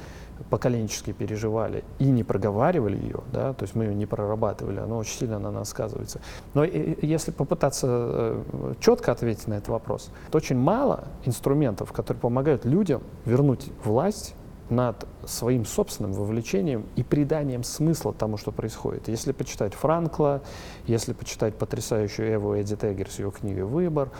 поколенчески 0.48 1.12
переживали 1.12 1.84
и 1.98 2.04
не 2.04 2.24
проговаривали 2.24 2.96
ее, 2.96 3.20
да, 3.32 3.52
то 3.52 3.64
есть 3.64 3.74
мы 3.74 3.84
ее 3.84 3.94
не 3.94 4.06
прорабатывали, 4.06 4.78
оно 4.78 4.98
очень 4.98 5.18
сильно 5.18 5.38
на 5.38 5.50
нас 5.50 5.68
сказывается. 5.70 6.20
Но 6.54 6.64
если 6.64 7.30
попытаться 7.30 7.86
э, 7.88 8.74
четко 8.80 9.12
ответить 9.12 9.46
на 9.48 9.54
этот 9.54 9.68
вопрос, 9.68 10.10
то 10.30 10.38
очень 10.38 10.58
мало 10.58 11.04
инструментов, 11.24 11.92
которые 11.92 12.20
помогают 12.20 12.64
людям 12.64 13.02
вернуть 13.24 13.70
власть 13.84 14.34
над 14.70 15.04
своим 15.24 15.66
собственным 15.66 16.12
вовлечением 16.12 16.86
и 16.96 17.02
приданием 17.02 17.64
смысла 17.64 18.12
тому, 18.12 18.36
что 18.36 18.52
происходит. 18.52 19.08
Если 19.08 19.32
почитать 19.32 19.74
Франкла, 19.74 20.42
если 20.86 21.12
почитать 21.12 21.56
потрясающую 21.56 22.32
Эву 22.34 22.54
Эдди 22.54 22.76
Теггер 22.76 23.10
с 23.10 23.18
ее 23.18 23.30
книгой 23.32 23.64
«Выбор», 23.64 24.10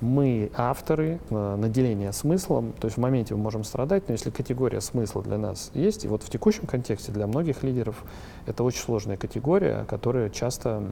мы 0.00 0.50
авторы 0.56 1.20
э, 1.28 1.56
наделения 1.56 2.12
смыслом, 2.12 2.72
то 2.72 2.86
есть 2.86 2.96
в 2.96 3.00
моменте 3.00 3.34
мы 3.34 3.42
можем 3.42 3.64
страдать, 3.64 4.08
но 4.08 4.12
если 4.12 4.30
категория 4.30 4.80
смысла 4.80 5.22
для 5.22 5.38
нас 5.38 5.70
есть, 5.74 6.04
и 6.04 6.08
вот 6.08 6.22
в 6.22 6.30
текущем 6.30 6.66
контексте 6.66 7.12
для 7.12 7.26
многих 7.26 7.62
лидеров 7.62 8.04
это 8.46 8.64
очень 8.64 8.80
сложная 8.80 9.16
категория, 9.16 9.84
которая 9.88 10.30
часто 10.30 10.82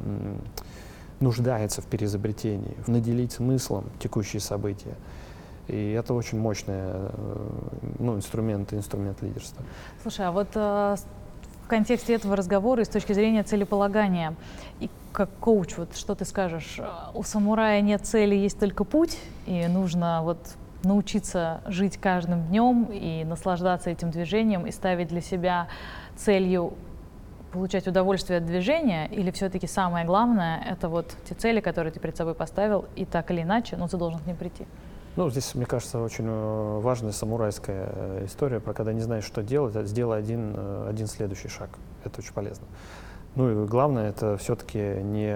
нуждается 1.20 1.82
в 1.82 1.86
переизобретении, 1.86 2.76
в 2.84 2.88
наделить 2.88 3.32
смыслом 3.32 3.84
текущие 3.98 4.40
события. 4.40 4.94
И 5.68 5.92
это 5.92 6.14
очень 6.14 6.38
мощный 6.38 6.74
э, 6.76 7.10
ну, 7.98 8.16
инструмент, 8.16 8.72
инструмент 8.72 9.20
лидерства. 9.22 9.62
Слушай, 10.02 10.26
а 10.26 10.32
вот 10.32 10.48
э, 10.54 10.96
контексте 11.68 12.14
этого 12.14 12.36
разговора 12.36 12.82
и 12.82 12.84
с 12.84 12.88
точки 12.88 13.12
зрения 13.12 13.42
целеполагания, 13.42 14.34
и 14.80 14.90
как 15.12 15.30
коуч, 15.40 15.76
вот 15.76 15.96
что 15.96 16.14
ты 16.14 16.24
скажешь? 16.24 16.80
У 17.14 17.22
самурая 17.22 17.80
нет 17.80 18.04
цели, 18.06 18.34
есть 18.34 18.58
только 18.58 18.84
путь, 18.84 19.18
и 19.46 19.66
нужно 19.68 20.22
вот 20.22 20.38
научиться 20.84 21.60
жить 21.66 21.96
каждым 21.96 22.44
днем 22.46 22.84
и 22.92 23.24
наслаждаться 23.24 23.90
этим 23.90 24.10
движением 24.10 24.66
и 24.66 24.70
ставить 24.70 25.08
для 25.08 25.20
себя 25.20 25.68
целью 26.16 26.74
получать 27.52 27.86
удовольствие 27.88 28.38
от 28.38 28.46
движения, 28.46 29.06
или 29.06 29.30
все-таки 29.30 29.66
самое 29.66 30.04
главное 30.04 30.62
это 30.68 30.88
вот 30.88 31.16
те 31.28 31.34
цели, 31.34 31.60
которые 31.60 31.92
ты 31.92 31.98
перед 31.98 32.16
собой 32.16 32.34
поставил, 32.34 32.84
и 32.94 33.04
так 33.04 33.30
или 33.30 33.42
иначе, 33.42 33.76
но 33.76 33.88
ты 33.88 33.96
должен 33.96 34.20
к 34.20 34.26
ним 34.26 34.36
прийти. 34.36 34.66
Ну, 35.18 35.28
здесь, 35.30 35.56
мне 35.56 35.66
кажется, 35.66 35.98
очень 35.98 36.26
э, 36.28 36.78
важная 36.78 37.10
самурайская 37.10 37.90
э, 37.92 38.22
история 38.26 38.60
про 38.60 38.72
когда 38.72 38.92
не 38.92 39.00
знаешь, 39.00 39.24
что 39.24 39.42
делать, 39.42 39.74
а 39.74 39.82
сделай 39.82 40.16
один, 40.16 40.54
э, 40.56 40.86
один 40.88 41.08
следующий 41.08 41.48
шаг. 41.48 41.70
Это 42.04 42.20
очень 42.20 42.32
полезно. 42.32 42.64
Ну 43.34 43.50
и 43.50 43.66
главное, 43.66 44.10
это 44.10 44.36
все-таки 44.36 44.78
не 44.78 45.34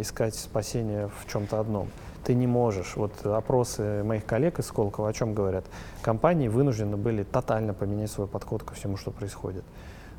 искать 0.00 0.36
спасение 0.36 1.08
в 1.08 1.28
чем-то 1.28 1.58
одном. 1.58 1.88
Ты 2.22 2.34
не 2.34 2.46
можешь. 2.46 2.94
Вот 2.94 3.26
опросы 3.26 4.04
моих 4.04 4.24
коллег 4.24 4.60
из 4.60 4.66
Сколково 4.66 5.08
о 5.08 5.12
чем 5.12 5.34
говорят? 5.34 5.64
Компании 6.00 6.46
вынуждены 6.46 6.96
были 6.96 7.24
тотально 7.24 7.74
поменять 7.74 8.12
свой 8.12 8.28
подход 8.28 8.62
ко 8.62 8.74
всему, 8.74 8.96
что 8.96 9.10
происходит. 9.10 9.64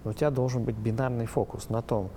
Но 0.03 0.11
у 0.11 0.13
тебя 0.13 0.29
должен 0.29 0.65
быть 0.65 0.75
бинарный 0.75 1.25
фокус 1.25 1.69
на 1.69 1.81
том, 1.81 2.09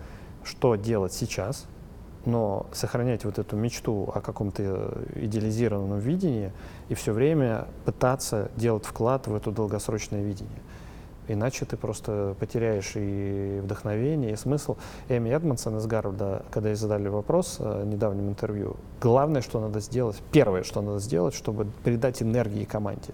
что 0.42 0.74
делать 0.74 1.12
сейчас– 1.12 1.68
но 2.24 2.66
сохранять 2.72 3.24
вот 3.24 3.38
эту 3.38 3.56
мечту 3.56 4.10
о 4.14 4.20
каком-то 4.20 4.98
идеализированном 5.14 5.98
видении 5.98 6.52
и 6.88 6.94
все 6.94 7.12
время 7.12 7.66
пытаться 7.84 8.50
делать 8.56 8.84
вклад 8.84 9.26
в 9.26 9.34
это 9.34 9.50
долгосрочное 9.50 10.22
видение. 10.22 10.60
Иначе 11.28 11.64
ты 11.64 11.76
просто 11.76 12.34
потеряешь 12.40 12.92
и 12.96 13.60
вдохновение, 13.62 14.32
и 14.32 14.36
смысл. 14.36 14.76
Эми 15.08 15.30
Эдмонсон 15.30 15.78
из 15.78 15.86
Гарварда, 15.86 16.44
когда 16.50 16.70
ей 16.70 16.74
задали 16.74 17.06
вопрос 17.06 17.58
в 17.60 17.84
недавнем 17.84 18.28
интервью, 18.28 18.74
главное, 19.00 19.40
что 19.40 19.60
надо 19.60 19.78
сделать, 19.78 20.20
первое, 20.32 20.64
что 20.64 20.82
надо 20.82 20.98
сделать, 20.98 21.34
чтобы 21.34 21.66
придать 21.84 22.20
энергии 22.20 22.64
команде, 22.64 23.12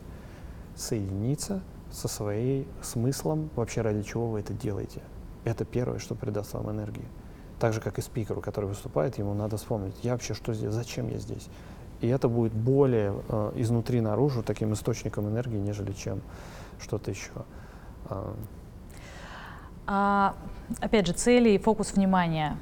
соединиться 0.76 1.60
со 1.92 2.08
своим 2.08 2.64
смыслом, 2.82 3.50
вообще 3.54 3.82
ради 3.82 4.02
чего 4.02 4.28
вы 4.28 4.40
это 4.40 4.54
делаете. 4.54 5.02
Это 5.44 5.64
первое, 5.64 5.98
что 5.98 6.14
придаст 6.14 6.54
вам 6.54 6.70
энергии. 6.70 7.04
Так 7.58 7.72
же, 7.72 7.80
как 7.80 7.98
и 7.98 8.02
спикеру, 8.02 8.40
который 8.40 8.66
выступает, 8.66 9.18
ему 9.18 9.32
надо 9.34 9.56
вспомнить, 9.56 9.94
я 10.02 10.12
вообще 10.12 10.34
что 10.34 10.52
здесь, 10.52 10.72
зачем 10.72 11.08
я 11.08 11.18
здесь. 11.18 11.48
И 12.00 12.08
это 12.08 12.28
будет 12.28 12.52
более 12.52 13.14
э, 13.28 13.52
изнутри 13.56 14.00
наружу 14.02 14.42
таким 14.42 14.74
источником 14.74 15.28
энергии, 15.28 15.56
нежели 15.56 15.92
чем 15.92 16.20
что-то 16.78 17.10
еще. 17.10 17.30
А, 18.10 18.34
а, 19.86 20.34
опять 20.80 21.06
же, 21.06 21.14
цели 21.14 21.50
и 21.50 21.58
фокус 21.58 21.94
внимания. 21.94 22.58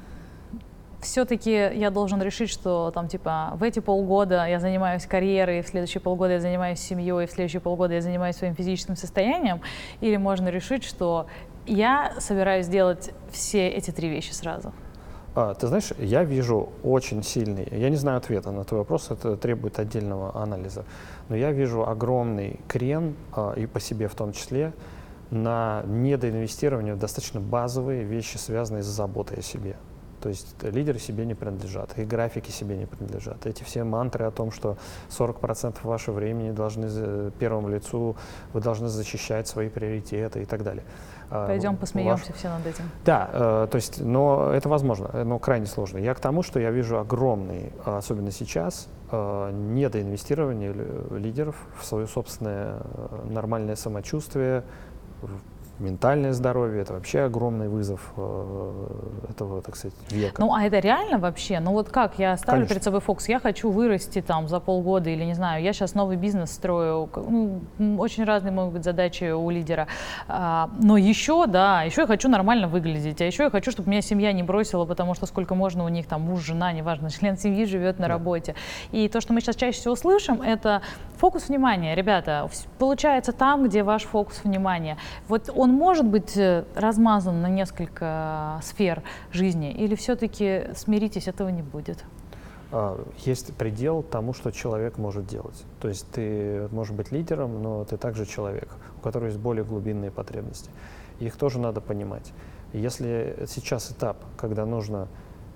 Все-таки 1.01 1.51
я 1.51 1.91
должен 1.91 2.21
решить, 2.21 2.49
что 2.49 2.91
там 2.91 3.07
типа 3.07 3.51
в 3.55 3.63
эти 3.63 3.79
полгода 3.79 4.47
я 4.47 4.59
занимаюсь 4.59 5.05
карьерой, 5.05 5.61
в 5.61 5.67
следующие 5.67 6.01
полгода 6.01 6.33
я 6.33 6.39
занимаюсь 6.39 6.79
семьей, 6.79 7.27
в 7.27 7.31
следующие 7.31 7.61
полгода 7.61 7.93
я 7.93 8.01
занимаюсь 8.01 8.37
своим 8.37 8.55
физическим 8.55 8.95
состоянием, 8.95 9.61
или 10.01 10.17
можно 10.17 10.47
решить, 10.47 10.83
что 10.83 11.27
я 11.67 12.13
собираюсь 12.19 12.67
делать 12.67 13.11
все 13.29 13.67
эти 13.67 13.91
три 13.91 14.09
вещи 14.09 14.31
сразу. 14.31 14.73
А, 15.35 15.53
ты 15.53 15.67
знаешь, 15.67 15.91
я 15.97 16.23
вижу 16.23 16.69
очень 16.81 17.21
сильный, 17.21 17.67
я 17.69 17.89
не 17.89 17.97
знаю 17.97 18.17
ответа 18.17 18.51
на 18.51 18.63
твой 18.63 18.79
вопрос, 18.79 19.11
это 19.11 19.35
требует 19.35 19.79
отдельного 19.79 20.33
анализа, 20.41 20.85
но 21.27 21.35
я 21.35 21.51
вижу 21.51 21.85
огромный 21.85 22.61
крен, 22.69 23.15
а, 23.33 23.53
и 23.53 23.65
по 23.65 23.81
себе 23.81 24.07
в 24.07 24.15
том 24.15 24.31
числе, 24.31 24.71
на 25.31 25.83
недоинвестирование 25.87 26.93
в 26.93 26.99
достаточно 26.99 27.41
базовые 27.41 28.03
вещи, 28.03 28.37
связанные 28.37 28.83
с 28.83 28.85
заботой 28.85 29.39
о 29.39 29.41
себе. 29.41 29.75
То 30.21 30.29
есть 30.29 30.55
лидеры 30.63 30.99
себе 30.99 31.25
не 31.25 31.35
принадлежат, 31.35 31.99
и 31.99 32.05
графики 32.05 32.49
себе 32.49 32.77
не 32.77 32.85
принадлежат. 32.85 33.45
Эти 33.45 33.63
все 33.63 33.83
мантры 33.83 34.25
о 34.25 34.31
том, 34.31 34.51
что 34.51 34.77
40% 35.09 35.75
вашего 35.83 36.15
времени 36.15 36.51
должны 36.51 37.31
первому 37.31 37.67
лицу, 37.67 38.15
вы 38.53 38.61
должны 38.61 38.87
защищать 38.87 39.47
свои 39.47 39.67
приоритеты 39.67 40.41
и 40.41 40.45
так 40.45 40.63
далее. 40.63 40.83
А, 41.35 41.47
Пойдем 41.47 41.75
посмеемся 41.75 42.27
Ваш... 42.27 42.37
все 42.37 42.49
над 42.49 42.65
этим. 42.65 42.89
Да, 43.03 43.29
э, 43.31 43.67
то 43.69 43.75
есть, 43.75 44.01
но 44.01 44.51
это 44.51 44.69
возможно, 44.69 45.23
но 45.23 45.39
крайне 45.39 45.65
сложно. 45.65 45.97
Я 45.97 46.13
к 46.13 46.19
тому, 46.19 46.43
что 46.43 46.59
я 46.59 46.71
вижу 46.71 46.97
огромный, 46.97 47.73
особенно 47.83 48.31
сейчас, 48.31 48.87
э, 49.11 49.51
недоинвестирование 49.51 50.73
лидеров 51.11 51.55
в 51.79 51.85
свое 51.85 52.07
собственное 52.07 52.77
э, 52.79 53.27
нормальное 53.29 53.75
самочувствие, 53.75 54.63
ментальное 55.79 56.33
здоровье, 56.33 56.81
это 56.81 56.93
вообще 56.93 57.21
огромный 57.21 57.67
вызов 57.67 58.13
э, 58.17 58.87
этого, 59.29 59.61
так 59.61 59.75
сказать, 59.75 59.97
века. 60.09 60.41
Ну, 60.41 60.53
а 60.53 60.63
это 60.63 60.79
реально 60.79 61.17
вообще? 61.17 61.59
Ну, 61.59 61.71
вот 61.71 61.89
как? 61.89 62.17
Я 62.19 62.37
ставлю 62.37 62.59
Конечно. 62.61 62.73
перед 62.75 62.83
собой 62.83 63.01
фокус, 63.01 63.27
я 63.27 63.39
хочу 63.39 63.69
вырасти 63.69 64.21
там 64.21 64.47
за 64.47 64.59
полгода 64.59 65.09
или, 65.09 65.23
не 65.23 65.33
знаю, 65.33 65.63
я 65.63 65.73
сейчас 65.73 65.93
новый 65.95 66.17
бизнес 66.17 66.51
строю. 66.51 67.09
Ну, 67.15 67.59
очень 67.99 68.23
разные 68.23 68.51
могут 68.51 68.73
быть 68.75 68.83
задачи 68.83 69.31
у 69.31 69.49
лидера. 69.49 69.87
А, 70.27 70.69
но 70.79 70.97
еще, 70.97 71.45
да, 71.47 71.83
еще 71.83 72.01
я 72.01 72.07
хочу 72.07 72.29
нормально 72.29 72.67
выглядеть, 72.67 73.21
а 73.21 73.25
еще 73.25 73.43
я 73.43 73.49
хочу, 73.49 73.71
чтобы 73.71 73.89
меня 73.89 74.01
семья 74.01 74.31
не 74.31 74.43
бросила, 74.43 74.85
потому 74.85 75.13
что 75.15 75.25
сколько 75.25 75.55
можно 75.55 75.83
у 75.83 75.89
них 75.89 76.07
там 76.07 76.21
муж, 76.21 76.41
жена, 76.41 76.71
неважно, 76.71 77.09
член 77.11 77.37
семьи 77.37 77.65
живет 77.65 77.99
на 77.99 78.07
Да. 78.07 78.13
работе. 78.13 78.55
И 78.91 79.09
то, 79.09 79.19
что 79.21 79.33
мы 79.33 79.41
сейчас 79.41 79.55
чаще 79.55 79.79
всего 79.79 79.95
слышим, 79.95 80.41
это 80.41 80.81
фокус 81.17 81.49
внимания. 81.49 81.95
Ребята, 81.95 82.49
получается 82.79 83.31
там, 83.31 83.65
где 83.65 83.83
ваш 83.83 84.03
фокус 84.03 84.41
внимания. 84.43 84.97
Вот 85.27 85.49
он 85.55 85.64
может 85.71 86.05
быть 86.05 86.35
э, 86.37 86.65
размазан 86.75 87.41
на 87.41 87.49
несколько 87.49 88.59
сфер 88.63 89.03
жизни, 89.31 89.71
или 89.71 89.95
все-таки 89.95 90.69
смиритесь, 90.75 91.27
этого 91.27 91.49
не 91.49 91.61
будет? 91.61 92.03
А, 92.71 93.01
Есть 93.25 93.55
предел 93.55 94.03
тому, 94.03 94.33
что 94.33 94.51
человек 94.51 94.97
может 94.97 95.27
делать. 95.27 95.63
То 95.79 95.87
есть 95.87 96.09
ты 96.11 96.67
можешь 96.71 96.93
быть 96.93 97.11
лидером, 97.11 97.61
но 97.61 97.85
ты 97.85 97.97
также 97.97 98.25
человек, 98.25 98.69
у 98.97 99.01
которого 99.01 99.27
есть 99.27 99.39
более 99.39 99.63
глубинные 99.63 100.11
потребности. 100.11 100.69
Их 101.19 101.37
тоже 101.37 101.59
надо 101.59 101.81
понимать. 101.81 102.33
Если 102.73 103.45
сейчас 103.47 103.91
этап, 103.91 104.17
когда 104.37 104.65
нужно 104.65 105.07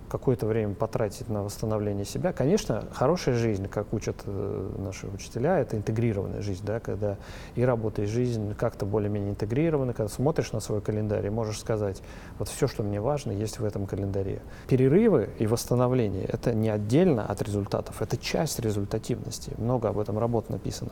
какое-то 0.10 0.46
время 0.46 0.74
потратить 0.74 1.30
на 1.30 1.44
восстановление 1.44 2.06
себя, 2.06 2.34
конечно, 2.34 2.86
хорошая 2.94 3.36
жизнь, 3.36 3.68
как 3.68 3.94
учат 3.94 4.18
э, 4.26 4.76
наши 4.78 5.08
учителя, 5.08 5.60
это 5.60 5.78
интегрированная 5.78 6.42
жизнь, 6.42 6.66
да, 6.66 6.80
когда 6.80 7.18
и 7.56 7.64
работа, 7.64 8.02
и 8.02 8.06
жизнь 8.06 8.54
как-то 8.56 8.86
более-менее 8.86 9.32
интегрированы, 9.32 9.94
когда 9.94 10.10
смотришь 10.10 10.52
на 10.52 10.60
свой 10.60 10.82
календарь 10.82 11.26
и 11.28 11.30
можешь 11.30 11.60
сказать, 11.60 12.02
вот 12.38 12.50
все, 12.50 12.68
что 12.68 12.84
мне 12.84 13.00
важно, 13.00 13.32
есть 13.32 13.60
в 13.60 13.66
этом 13.66 13.86
календаре. 13.86 14.42
Перерывы 14.68 15.30
и 15.38 15.48
восстановление— 15.48 16.26
это 16.28 16.54
не 16.54 16.70
отдельно 16.70 17.26
от 17.26 17.42
результатов, 17.42 18.02
это 18.02 18.18
часть 18.18 18.60
результативности. 18.60 19.54
Много 19.58 19.90
об 19.90 20.00
этом 20.00 20.18
работ 20.18 20.50
написано. 20.50 20.92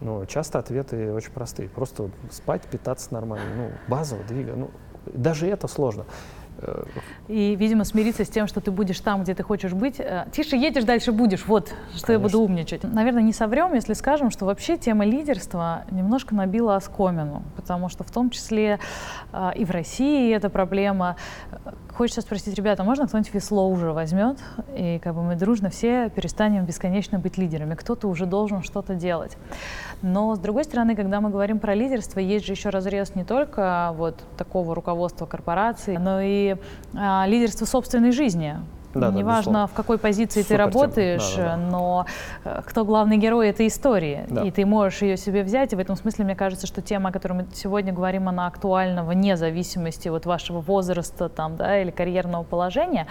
Но 0.00 0.24
часто 0.26 0.58
ответы 0.58 1.12
очень 1.12 1.32
простые. 1.32 1.68
Просто 1.68 2.10
спать, 2.30 2.62
питаться 2.62 3.12
нормально, 3.12 3.46
ну, 3.56 3.70
базово, 3.88 4.22
двигаться. 4.24 4.58
Ну, 4.58 4.70
даже 5.06 5.46
это 5.46 5.68
сложно. 5.68 6.04
Э, 6.58 6.84
И, 7.28 7.54
видимо, 7.56 7.84
смириться 7.84 8.24
с 8.24 8.28
тем, 8.28 8.46
что 8.46 8.60
ты 8.60 8.70
будешь 8.70 9.00
там, 9.00 9.22
где 9.22 9.34
ты 9.34 9.42
хочешь 9.42 9.72
быть. 9.72 10.00
Э, 10.00 10.26
Тише 10.32 10.56
едешь, 10.56 10.84
дальше 10.84 11.12
будешь. 11.12 11.46
Вот, 11.46 11.72
что 11.94 12.12
я 12.12 12.18
буду 12.18 12.38
Конечно. 12.38 12.54
умничать. 12.54 12.84
Наверное, 12.84 13.22
не 13.22 13.32
соврем, 13.32 13.74
если 13.74 13.92
скажем, 13.94 14.30
что 14.30 14.44
вообще 14.44 14.76
тема 14.76 15.04
лидерства 15.04 15.84
немножко 15.90 16.34
набила 16.34 16.76
оскомину, 16.76 17.42
потому 17.56 17.88
что 17.88 18.04
в 18.04 18.10
том 18.10 18.30
числе 18.30 18.78
э, 19.32 19.50
и 19.56 19.64
в 19.64 19.70
России 19.70 20.34
эта 20.34 20.50
проблема. 20.50 21.16
Хочется 21.94 22.20
спросить, 22.20 22.54
ребята, 22.54 22.84
можно 22.84 23.08
кто-нибудь 23.08 23.34
весло 23.34 23.68
уже 23.68 23.92
возьмет, 23.92 24.38
и 24.76 25.00
как 25.02 25.14
бы 25.16 25.22
мы 25.22 25.34
дружно 25.34 25.68
все 25.68 26.10
перестанем 26.10 26.64
бесконечно 26.64 27.18
быть 27.18 27.36
лидерами. 27.38 27.74
Кто-то 27.74 28.06
уже 28.08 28.24
должен 28.24 28.62
что-то 28.62 28.94
делать. 28.94 29.36
Но, 30.02 30.34
с 30.36 30.38
другой 30.38 30.64
стороны, 30.64 30.94
когда 30.94 31.20
мы 31.20 31.30
говорим 31.30 31.58
про 31.58 31.74
лидерство, 31.74 32.20
есть 32.20 32.46
же 32.46 32.52
еще 32.52 32.68
разрез 32.70 33.14
не 33.14 33.24
только 33.24 33.92
вот 33.96 34.14
такого 34.36 34.74
руководства 34.74 35.26
корпорации, 35.26 35.96
но 35.96 36.20
и 36.20 36.56
а, 36.96 37.24
лидерство 37.26 37.64
собственной 37.64 38.12
жизни. 38.12 38.56
Да, 38.94 39.10
да, 39.10 39.18
Неважно, 39.18 39.40
безусловно. 39.40 39.66
в 39.66 39.72
какой 39.74 39.98
позиции 39.98 40.40
ты 40.40 40.44
Супер 40.48 40.56
тема. 40.56 40.66
работаешь, 40.66 41.34
Да, 41.36 41.42
да, 41.42 41.48
да. 41.50 41.56
но 41.58 42.06
э, 42.44 42.62
кто 42.64 42.84
главный 42.86 43.18
герой 43.18 43.50
этой 43.50 43.66
истории, 43.66 44.24
Да. 44.30 44.42
и 44.44 44.50
ты 44.50 44.64
можешь 44.64 45.02
ее 45.02 45.18
себе 45.18 45.42
взять. 45.42 45.74
И 45.74 45.76
в 45.76 45.78
этом 45.78 45.94
смысле, 45.94 46.24
мне 46.24 46.34
кажется, 46.34 46.66
что 46.66 46.80
тема, 46.80 47.10
о 47.10 47.12
которой 47.12 47.34
мы 47.34 47.46
сегодня 47.52 47.92
говорим, 47.92 48.28
она 48.30 48.46
актуальна 48.46 49.04
вне 49.04 49.36
зависимости 49.36 50.08
от 50.08 50.24
вашего 50.24 50.60
возраста 50.60 51.28
там, 51.28 51.56
да, 51.56 51.80
или 51.82 51.90
карьерного 51.90 52.44
положения. 52.44 53.06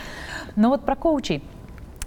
Но 0.56 0.70
вот 0.70 0.82
про 0.82 0.96
коучей. 0.96 1.44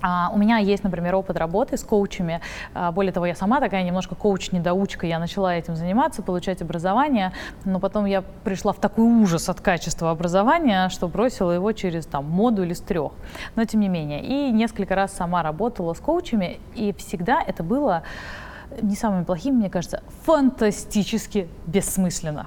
А, 0.02 0.30
у 0.32 0.38
меня 0.38 0.58
есть, 0.58 0.84
например, 0.84 1.14
опыт 1.14 1.36
работы 1.36 1.76
с 1.76 1.82
коучами. 1.82 2.40
А, 2.74 2.92
более 2.92 3.12
того, 3.12 3.26
я 3.26 3.34
сама 3.34 3.60
такая 3.60 3.82
немножко 3.82 4.14
коуч-недоучка. 4.14 5.06
Я 5.06 5.18
начала 5.18 5.54
этим 5.54 5.76
заниматься, 5.76 6.22
получать 6.22 6.62
образование, 6.62 7.32
но 7.64 7.80
потом 7.80 8.06
я 8.06 8.22
пришла 8.44 8.72
в 8.72 8.78
такой 8.78 9.04
ужас 9.04 9.48
от 9.48 9.60
качества 9.60 10.10
образования, 10.10 10.88
что 10.88 11.08
бросила 11.08 11.52
его 11.52 11.72
через 11.72 12.06
там, 12.06 12.26
модуль 12.26 12.72
из 12.72 12.80
трех. 12.80 13.12
Но 13.56 13.64
тем 13.64 13.80
не 13.80 13.88
менее. 13.88 14.24
И 14.24 14.50
несколько 14.50 14.94
раз 14.94 15.12
сама 15.12 15.42
работала 15.42 15.94
с 15.94 15.98
коучами, 15.98 16.60
и 16.74 16.92
всегда 16.94 17.42
это 17.42 17.62
было 17.62 18.02
не 18.82 18.94
самым 18.94 19.24
плохим, 19.24 19.56
мне 19.56 19.68
кажется, 19.68 20.02
фантастически 20.24 21.48
бессмысленно. 21.66 22.46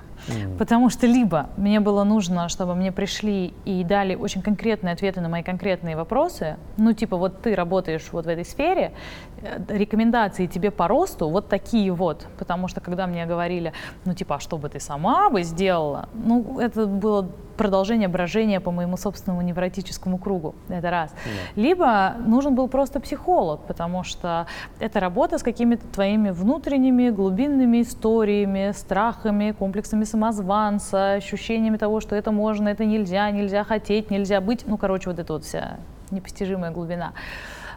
Потому 0.58 0.90
что 0.90 1.08
либо 1.08 1.50
мне 1.58 1.80
было 1.80 2.04
нужно, 2.04 2.50
чтобы 2.50 2.76
мне 2.76 2.92
пришли 2.92 3.54
и 3.66 3.84
дали 3.84 4.16
очень 4.16 4.42
конкретные 4.42 4.94
ответы 4.94 5.22
на 5.22 5.30
мои 5.30 5.44
конкретные 5.44 5.96
вопросы, 5.96 6.58
ну 6.78 6.94
типа 6.94 7.18
вот 7.18 7.42
ты 7.42 7.56
работаешь 7.56 8.08
вот 8.12 8.26
в 8.26 8.30
этой 8.30 8.46
сфере, 8.46 8.94
э, 9.42 9.60
рекомендации 9.70 10.48
тебе 10.48 10.72
по 10.72 10.88
росту 10.88 11.30
вот 11.30 11.50
такие 11.50 11.92
вот, 11.92 12.28
потому 12.38 12.68
что 12.68 12.82
когда 12.82 13.08
мне 13.08 13.26
говорили, 13.26 13.74
ну 14.06 14.14
типа, 14.14 14.36
а 14.36 14.40
что 14.40 14.58
бы 14.58 14.70
ты 14.70 14.80
сама 14.80 15.30
бы 15.30 15.44
сделала, 15.44 16.10
ну 16.14 16.60
это 16.60 16.86
было 16.86 17.30
продолжение 17.58 18.08
брожения 18.08 18.60
по 18.60 18.72
моему 18.72 18.98
собственному 18.98 19.42
невротическому 19.42 20.18
кругу, 20.18 20.56
это 20.70 20.90
раз. 20.90 21.12
Либо 21.56 22.16
нужен 22.26 22.56
был 22.56 22.68
просто 22.68 23.00
психолог, 23.00 23.62
потому 23.68 24.04
что 24.04 24.48
это 24.80 25.00
работа 25.00 25.38
с 25.38 25.44
какими-то 25.44 25.88
твоими 25.88 26.32
внутренними 26.32 27.10
глубинными 27.10 27.82
историями, 27.82 28.72
страхами, 28.72 29.52
комплексами 29.52 30.04
самозванца, 30.14 31.14
ощущениями 31.14 31.78
того, 31.78 32.00
что 32.00 32.16
это 32.16 32.32
можно, 32.32 32.70
это 32.70 32.86
нельзя, 32.86 33.32
нельзя 33.32 33.64
хотеть, 33.64 34.12
нельзя 34.12 34.42
быть. 34.42 34.64
Ну, 34.68 34.78
короче, 34.78 35.10
вот 35.10 35.18
эта 35.18 35.34
вот 35.34 35.44
вся 35.44 35.80
непостижимая 36.12 36.72
глубина. 36.72 37.14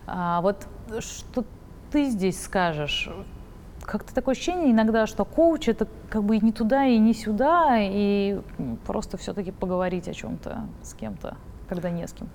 А, 0.07 0.43
вот 0.43 0.67
что 1.01 1.45
ты 1.91 2.05
здесь 2.05 2.43
скажешь? 2.43 3.09
Как-то 3.81 4.15
такое 4.15 4.35
ощущение 4.35 4.71
иногда, 4.71 5.07
что 5.07 5.25
коуч 5.25 5.69
это 5.69 5.89
как 6.11 6.25
бы 6.25 6.37
и 6.37 6.45
не 6.45 6.53
туда, 6.53 6.85
и 6.85 6.99
не 6.99 7.15
сюда, 7.15 7.79
и 7.79 8.41
просто 8.87 9.17
все-таки 9.17 9.51
поговорить 9.51 10.09
о 10.09 10.13
чем-то 10.13 10.67
с 10.83 10.93
кем-то, 10.93 11.37
когда 11.69 11.89
не 11.89 12.07
с 12.07 12.13
кем. 12.13 12.29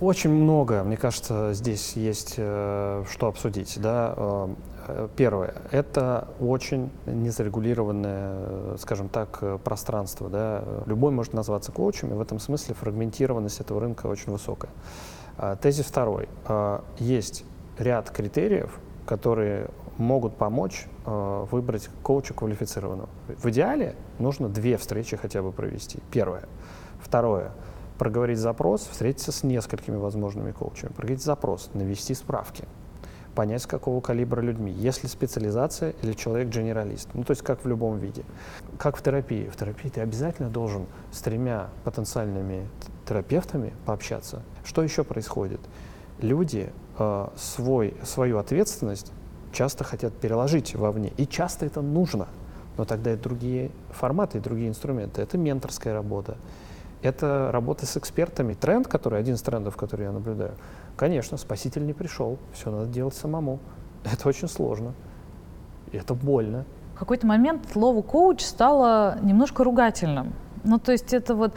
Очень 0.00 0.30
много, 0.30 0.82
мне 0.82 0.96
кажется, 0.96 1.52
здесь 1.52 1.92
есть 1.92 2.34
э, 2.38 3.04
что 3.08 3.28
обсудить. 3.28 3.78
Да? 3.80 4.48
Э, 4.86 5.04
э, 5.04 5.08
Первое, 5.16 5.54
это 5.70 6.28
очень 6.40 6.90
незарегулированное, 7.06 8.34
э, 8.36 8.76
скажем 8.78 9.08
так, 9.08 9.38
э, 9.42 9.58
пространство. 9.62 10.28
Да? 10.28 10.64
Любой 10.86 11.12
может 11.12 11.32
назваться 11.32 11.72
коучем, 11.72 12.12
и 12.12 12.14
в 12.14 12.20
этом 12.20 12.38
смысле 12.38 12.74
фрагментированность 12.74 13.60
этого 13.60 13.80
рынка 13.80 14.06
очень 14.06 14.32
высокая. 14.32 14.70
А, 15.36 15.56
Тезис 15.56 15.86
второй. 15.86 16.28
Есть 16.98 17.44
ряд 17.78 18.10
критериев, 18.10 18.78
которые 19.06 19.70
могут 19.96 20.36
помочь 20.36 20.86
э, 21.06 21.46
выбрать 21.50 21.88
коуча 22.02 22.34
квалифицированного. 22.34 23.08
В 23.28 23.46
идеале 23.50 23.94
нужно 24.18 24.48
две 24.48 24.76
встречи 24.76 25.16
хотя 25.16 25.42
бы 25.42 25.52
провести. 25.52 26.00
Первое. 26.10 26.44
Второе 27.00 27.52
проговорить 28.00 28.38
запрос, 28.38 28.88
встретиться 28.90 29.30
с 29.30 29.42
несколькими 29.42 29.96
возможными 29.96 30.52
коучами, 30.52 30.90
проговорить 30.90 31.22
запрос, 31.22 31.68
навести 31.74 32.14
справки, 32.14 32.64
понять, 33.40 33.62
с 33.62 33.66
какого 33.66 34.02
калибра 34.02 34.42
людьми, 34.42 34.70
есть 34.70 35.02
ли 35.02 35.08
специализация 35.08 35.94
или 36.02 36.12
человек 36.12 36.48
генералист, 36.48 37.08
ну 37.14 37.24
то 37.24 37.30
есть 37.30 37.40
как 37.40 37.64
в 37.64 37.66
любом 37.66 37.96
виде. 37.96 38.22
Как 38.76 38.98
в 38.98 39.02
терапии. 39.02 39.48
В 39.48 39.56
терапии 39.56 39.88
ты 39.88 40.02
обязательно 40.02 40.50
должен 40.50 40.84
с 41.10 41.22
тремя 41.22 41.68
потенциальными 41.84 42.68
терапевтами 43.08 43.72
пообщаться. 43.86 44.42
Что 44.62 44.82
еще 44.82 45.04
происходит? 45.04 45.60
Люди 46.20 46.70
э, 46.98 47.28
свой, 47.34 47.94
свою 48.04 48.36
ответственность 48.36 49.10
часто 49.52 49.84
хотят 49.84 50.12
переложить 50.12 50.74
вовне, 50.74 51.10
и 51.16 51.26
часто 51.26 51.64
это 51.64 51.80
нужно, 51.80 52.28
но 52.76 52.84
тогда 52.84 53.12
это 53.12 53.22
другие 53.22 53.70
форматы 53.88 54.36
и 54.36 54.40
другие 54.42 54.68
инструменты. 54.68 55.22
Это 55.22 55.38
менторская 55.38 55.94
работа, 55.94 56.36
это 57.02 57.50
работа 57.52 57.86
с 57.86 57.96
экспертами. 57.96 58.54
Тренд, 58.54 58.88
который, 58.88 59.18
один 59.18 59.34
из 59.34 59.42
трендов, 59.42 59.76
который 59.76 60.04
я 60.04 60.12
наблюдаю, 60.12 60.52
конечно, 60.96 61.36
спаситель 61.36 61.86
не 61.86 61.92
пришел, 61.92 62.38
все 62.52 62.70
надо 62.70 62.86
делать 62.86 63.14
самому. 63.14 63.58
Это 64.04 64.28
очень 64.28 64.48
сложно, 64.48 64.94
это 65.92 66.14
больно. 66.14 66.64
В 66.94 66.98
какой-то 67.00 67.26
момент 67.26 67.68
слово 67.70 68.00
коуч 68.02 68.40
стало 68.42 69.18
немножко 69.20 69.64
ругательным. 69.64 70.32
Ну, 70.64 70.78
то 70.78 70.92
есть 70.92 71.12
это 71.14 71.34
вот 71.34 71.54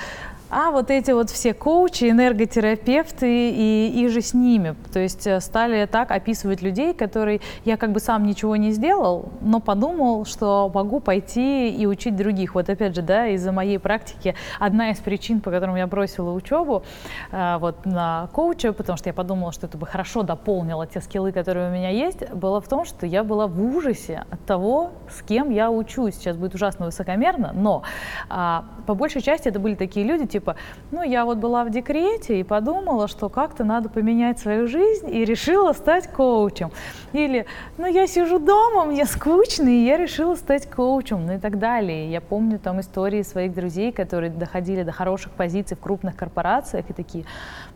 а 0.54 0.72
вот 0.72 0.92
эти 0.92 1.12
вот 1.12 1.32
все 1.32 1.54
коучи, 1.54 2.10
энерготерапевты 2.10 3.50
и, 3.50 4.04
и 4.04 4.08
же 4.08 4.22
с 4.22 4.34
ними. 4.36 4.76
То 4.92 5.00
есть 5.00 5.26
э, 5.26 5.40
стали 5.40 5.86
так 5.88 6.12
описывать 6.12 6.62
людей, 6.62 6.94
которые 6.94 7.42
я 7.66 7.76
как 7.76 7.92
бы 7.92 8.00
сам 8.00 8.26
ничего 8.26 8.56
не 8.56 8.72
сделал, 8.72 9.32
но 9.42 9.60
подумал, 9.60 10.26
что 10.26 10.70
могу 10.74 11.00
пойти 11.00 11.70
и 11.70 11.88
учить 11.88 12.16
других. 12.16 12.54
Вот 12.54 12.70
опять 12.70 12.96
же, 12.96 13.02
да, 13.02 13.28
из-за 13.30 13.52
моей 13.52 13.80
практики 13.80 14.36
одна 14.60 14.92
из 14.92 15.00
причин, 15.00 15.42
по 15.42 15.50
которым 15.50 15.76
я 15.76 15.88
бросила 15.88 16.32
учебу 16.32 16.84
э, 17.32 17.58
вот 17.60 17.86
на 17.86 18.30
коуча, 18.34 18.74
потому 18.74 18.98
что 18.98 19.10
я 19.10 19.14
подумала, 19.14 19.52
что 19.52 19.66
это 19.66 19.78
бы 19.78 19.88
хорошо 19.88 20.22
дополнило 20.22 20.86
те 20.86 21.02
скиллы, 21.02 21.32
которые 21.32 21.70
у 21.70 21.74
меня 21.74 21.90
есть, 21.90 22.30
было 22.32 22.62
в 22.62 22.68
том, 22.68 22.86
что 22.86 23.08
я 23.08 23.24
была 23.24 23.48
в 23.48 23.60
ужасе 23.76 24.26
от 24.30 24.46
того, 24.46 24.92
с 25.10 25.24
кем 25.24 25.50
я 25.50 25.72
учусь. 25.72 26.16
Сейчас 26.16 26.38
будет 26.38 26.54
ужасно 26.54 26.86
высокомерно, 26.86 27.52
но 27.54 27.82
а, 28.30 28.66
по 28.86 28.94
большей 28.94 29.22
части 29.22 29.48
это 29.48 29.60
были 29.60 29.76
такие 29.76 30.06
люди, 30.06 30.28
типа, 30.28 30.43
ну, 30.92 31.04
я 31.04 31.26
вот 31.26 31.38
была 31.38 31.64
в 31.64 31.70
декрете 31.70 32.40
и 32.40 32.44
подумала, 32.44 33.08
что 33.08 33.30
как-то 33.30 33.64
надо 33.64 33.90
поменять 33.90 34.40
свою 34.40 34.68
жизнь 34.68 35.10
и 35.14 35.26
решила 35.26 35.74
стать 35.74 36.08
коучем. 36.08 36.72
Или, 37.14 37.46
ну, 37.78 37.86
я 37.86 38.08
сижу 38.08 38.40
дома, 38.40 38.86
мне 38.86 39.06
скучно, 39.06 39.70
и 39.70 39.86
я 39.86 39.98
решила 39.98 40.36
стать 40.36 40.70
коучем, 40.70 41.26
ну 41.26 41.34
и 41.34 41.38
так 41.40 41.60
далее. 41.60 42.12
Я 42.12 42.22
помню 42.22 42.60
там 42.60 42.80
истории 42.80 43.22
своих 43.22 43.54
друзей, 43.54 43.92
которые 43.92 44.30
доходили 44.32 44.84
до 44.84 44.92
хороших 44.92 45.32
позиций 45.34 45.78
в 45.78 45.80
крупных 45.80 46.16
корпорациях 46.16 46.90
и 46.90 46.94
такие, 46.94 47.26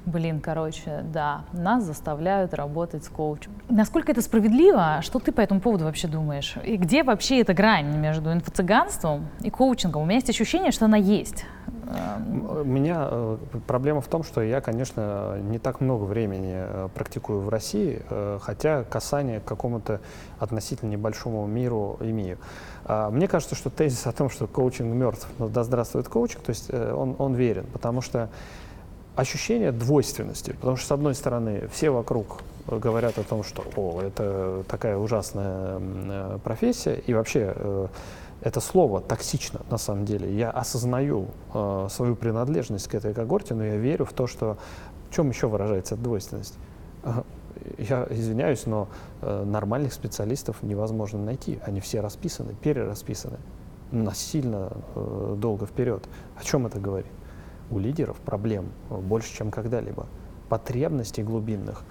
блин, 0.05 0.39
короче, 0.39 1.03
да, 1.13 1.41
нас 1.53 1.83
заставляют 1.83 2.53
работать 2.53 3.03
с 3.03 3.09
коучем. 3.09 3.51
Насколько 3.69 4.11
это 4.11 4.21
справедливо? 4.21 4.99
Что 5.01 5.19
ты 5.19 5.31
по 5.31 5.41
этому 5.41 5.59
поводу 5.59 5.85
вообще 5.85 6.07
думаешь? 6.07 6.55
И 6.63 6.77
где 6.77 7.03
вообще 7.03 7.41
эта 7.41 7.53
грань 7.53 7.97
между 7.97 8.31
инфо-цыганством 8.31 9.27
и 9.41 9.49
коучингом? 9.49 10.03
У 10.03 10.05
меня 10.05 10.15
есть 10.15 10.29
ощущение, 10.29 10.71
что 10.71 10.85
она 10.85 10.97
есть. 10.97 11.45
У 11.89 12.63
меня 12.63 13.07
э, 13.09 13.37
проблема 13.65 14.01
в 14.01 14.07
том, 14.07 14.23
что 14.23 14.41
я, 14.41 14.61
конечно, 14.61 15.37
не 15.41 15.59
так 15.59 15.79
много 15.79 16.03
времени 16.03 16.53
э, 16.55 16.89
практикую 16.93 17.41
в 17.41 17.49
России, 17.49 18.01
э, 18.09 18.39
хотя 18.41 18.83
касание 18.83 19.39
к 19.39 19.45
какому-то 19.45 20.01
относительно 20.39 20.89
небольшому 20.89 21.45
миру 21.45 21.97
имею. 22.01 22.37
А, 22.85 23.09
мне 23.09 23.27
кажется, 23.27 23.55
что 23.55 23.69
тезис 23.69 24.05
о 24.07 24.11
том, 24.11 24.29
что 24.29 24.47
коучинг 24.47 24.93
мертв, 24.93 25.27
но 25.39 25.47
да 25.47 25.63
здравствует 25.63 26.07
коучинг, 26.07 26.41
то 26.43 26.49
есть 26.49 26.73
он, 26.73 27.15
он 27.19 27.35
верен, 27.35 27.65
потому 27.71 28.01
что 28.01 28.29
ощущение 29.15 29.71
двойственности, 29.71 30.51
потому 30.51 30.77
что, 30.77 30.87
с 30.87 30.91
одной 30.91 31.15
стороны, 31.15 31.67
все 31.71 31.89
вокруг 31.89 32.41
говорят 32.67 33.17
о 33.17 33.23
том, 33.23 33.43
что 33.43 33.63
«О, 33.75 34.01
это 34.01 34.63
такая 34.67 34.97
ужасная 34.97 36.37
профессия», 36.43 36.95
и 36.95 37.13
вообще 37.13 37.89
это 38.41 38.59
слово 38.59 39.01
токсично 39.01 39.61
на 39.69 39.77
самом 39.77 40.05
деле. 40.05 40.35
Я 40.35 40.51
осознаю 40.51 41.27
э, 41.53 41.87
свою 41.89 42.15
принадлежность 42.15 42.87
к 42.87 42.95
этой 42.95 43.13
когорте, 43.13 43.55
но 43.55 43.63
я 43.63 43.77
верю 43.77 44.05
в 44.05 44.13
то, 44.13 44.27
что 44.27 44.57
в 45.09 45.15
чем 45.15 45.29
еще 45.29 45.47
выражается 45.47 45.95
эта 45.95 46.03
двойственность. 46.03 46.57
Я 47.79 48.05
извиняюсь, 48.11 48.67
но 48.67 48.87
э, 49.21 49.43
нормальных 49.43 49.93
специалистов 49.93 50.61
невозможно 50.61 51.19
найти. 51.19 51.59
Они 51.65 51.79
все 51.79 51.99
расписаны, 51.99 52.53
перерасписаны 52.53 53.37
насильно 53.91 54.71
э, 54.95 55.35
долго 55.39 55.65
вперед. 55.65 56.07
О 56.39 56.43
чем 56.43 56.67
это 56.67 56.79
говорит? 56.79 57.11
У 57.71 57.79
лидеров 57.79 58.17
проблем 58.17 58.67
больше, 58.89 59.35
чем 59.35 59.49
когда-либо. 59.49 60.05
Потребностей 60.47 61.23
глубинных 61.23 61.83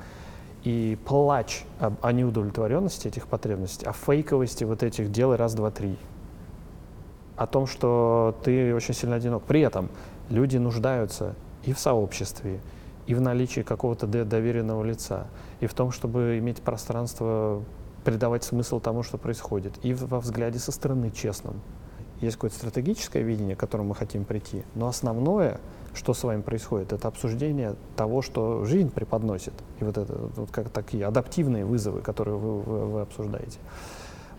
и 0.63 0.97
плач 1.05 1.65
о 1.79 2.13
неудовлетворенности 2.13 3.09
этих 3.09 3.27
потребностей, 3.27 3.85
о 3.87 3.93
фейковости 3.93 4.65
вот 4.65 4.83
этих 4.83 5.13
дел 5.13 5.37
раз, 5.37 5.55
два, 5.55 5.71
три 5.71 5.99
о 7.37 7.47
том, 7.47 7.67
что 7.67 8.35
ты 8.43 8.75
очень 8.75 8.95
сильно 8.95 9.17
одинок. 9.17 9.43
При 9.45 9.61
этом 9.61 9.91
люди 10.31 10.57
нуждаются 10.57 11.35
и 11.65 11.73
в 11.73 11.79
сообществе, 11.79 12.61
и 13.07 13.15
в 13.15 13.21
наличии 13.21 13.61
какого-то 13.61 14.07
доверенного 14.07 14.83
лица, 14.83 15.27
и 15.61 15.67
в 15.67 15.75
том, 15.75 15.93
чтобы 15.93 16.39
иметь 16.39 16.63
пространство, 16.63 17.63
придавать 18.05 18.45
смысл 18.45 18.81
тому, 18.81 19.03
что 19.03 19.19
происходит, 19.19 19.75
и 19.83 19.93
во 19.95 20.21
взгляде 20.21 20.59
со 20.59 20.73
стороны 20.73 21.11
честном. 21.11 21.61
Есть 22.21 22.37
какое-то 22.37 22.57
стратегическое 22.57 23.23
видение, 23.23 23.57
к 23.57 23.61
которому 23.61 23.91
мы 23.91 23.95
хотим 23.95 24.25
прийти, 24.25 24.65
но 24.75 24.89
основное, 24.89 25.61
что 25.93 26.15
с 26.15 26.23
вами 26.25 26.41
происходит, 26.41 26.93
это 26.93 27.09
обсуждение 27.09 27.75
того, 27.95 28.23
что 28.23 28.65
жизнь 28.65 28.91
преподносит, 28.91 29.53
и 29.81 29.85
вот 29.85 29.99
это 29.99 30.31
вот 30.37 30.51
как 30.51 30.71
такие 30.71 31.05
адаптивные 31.05 31.65
вызовы, 31.65 32.01
которые 32.01 32.39
вы, 32.39 32.61
вы, 32.61 32.87
вы 32.87 33.01
обсуждаете. 33.03 33.59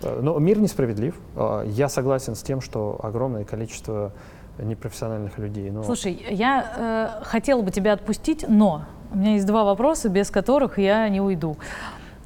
Э, 0.01 0.19
но 0.21 0.37
мир 0.39 0.59
несправедлив. 0.59 1.15
Э, 1.35 1.63
я 1.65 1.89
согласен 1.89 2.35
с 2.35 2.41
тем, 2.41 2.61
что 2.61 2.99
огромное 3.01 3.43
количество 3.43 4.11
непрофессиональных 4.57 5.37
людей. 5.37 5.69
Но... 5.69 5.83
Слушай, 5.83 6.25
я 6.29 7.19
э, 7.21 7.23
хотела 7.25 7.61
бы 7.61 7.71
тебя 7.71 7.93
отпустить, 7.93 8.45
но 8.47 8.85
у 9.11 9.17
меня 9.17 9.33
есть 9.33 9.45
два 9.45 9.63
вопроса, 9.63 10.09
без 10.09 10.31
которых 10.31 10.79
я 10.79 11.07
не 11.09 11.21
уйду. 11.21 11.57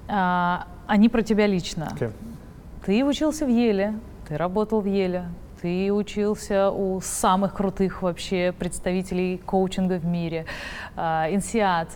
А, 0.07 0.67
они 0.87 1.09
про 1.09 1.21
тебя 1.21 1.47
лично. 1.47 1.89
Okay. 1.95 2.11
Ты 2.85 3.05
учился 3.05 3.45
в 3.45 3.49
Еле, 3.49 3.93
ты 4.27 4.37
работал 4.37 4.81
в 4.81 4.85
Еле, 4.85 5.25
ты 5.61 5.91
учился 5.93 6.71
у 6.71 6.99
самых 7.01 7.53
крутых 7.53 8.01
вообще 8.01 8.53
представителей 8.57 9.37
коучинга 9.37 9.99
в 9.99 10.05
мире. 10.05 10.45
А, 10.95 11.27
Инсиат. 11.29 11.89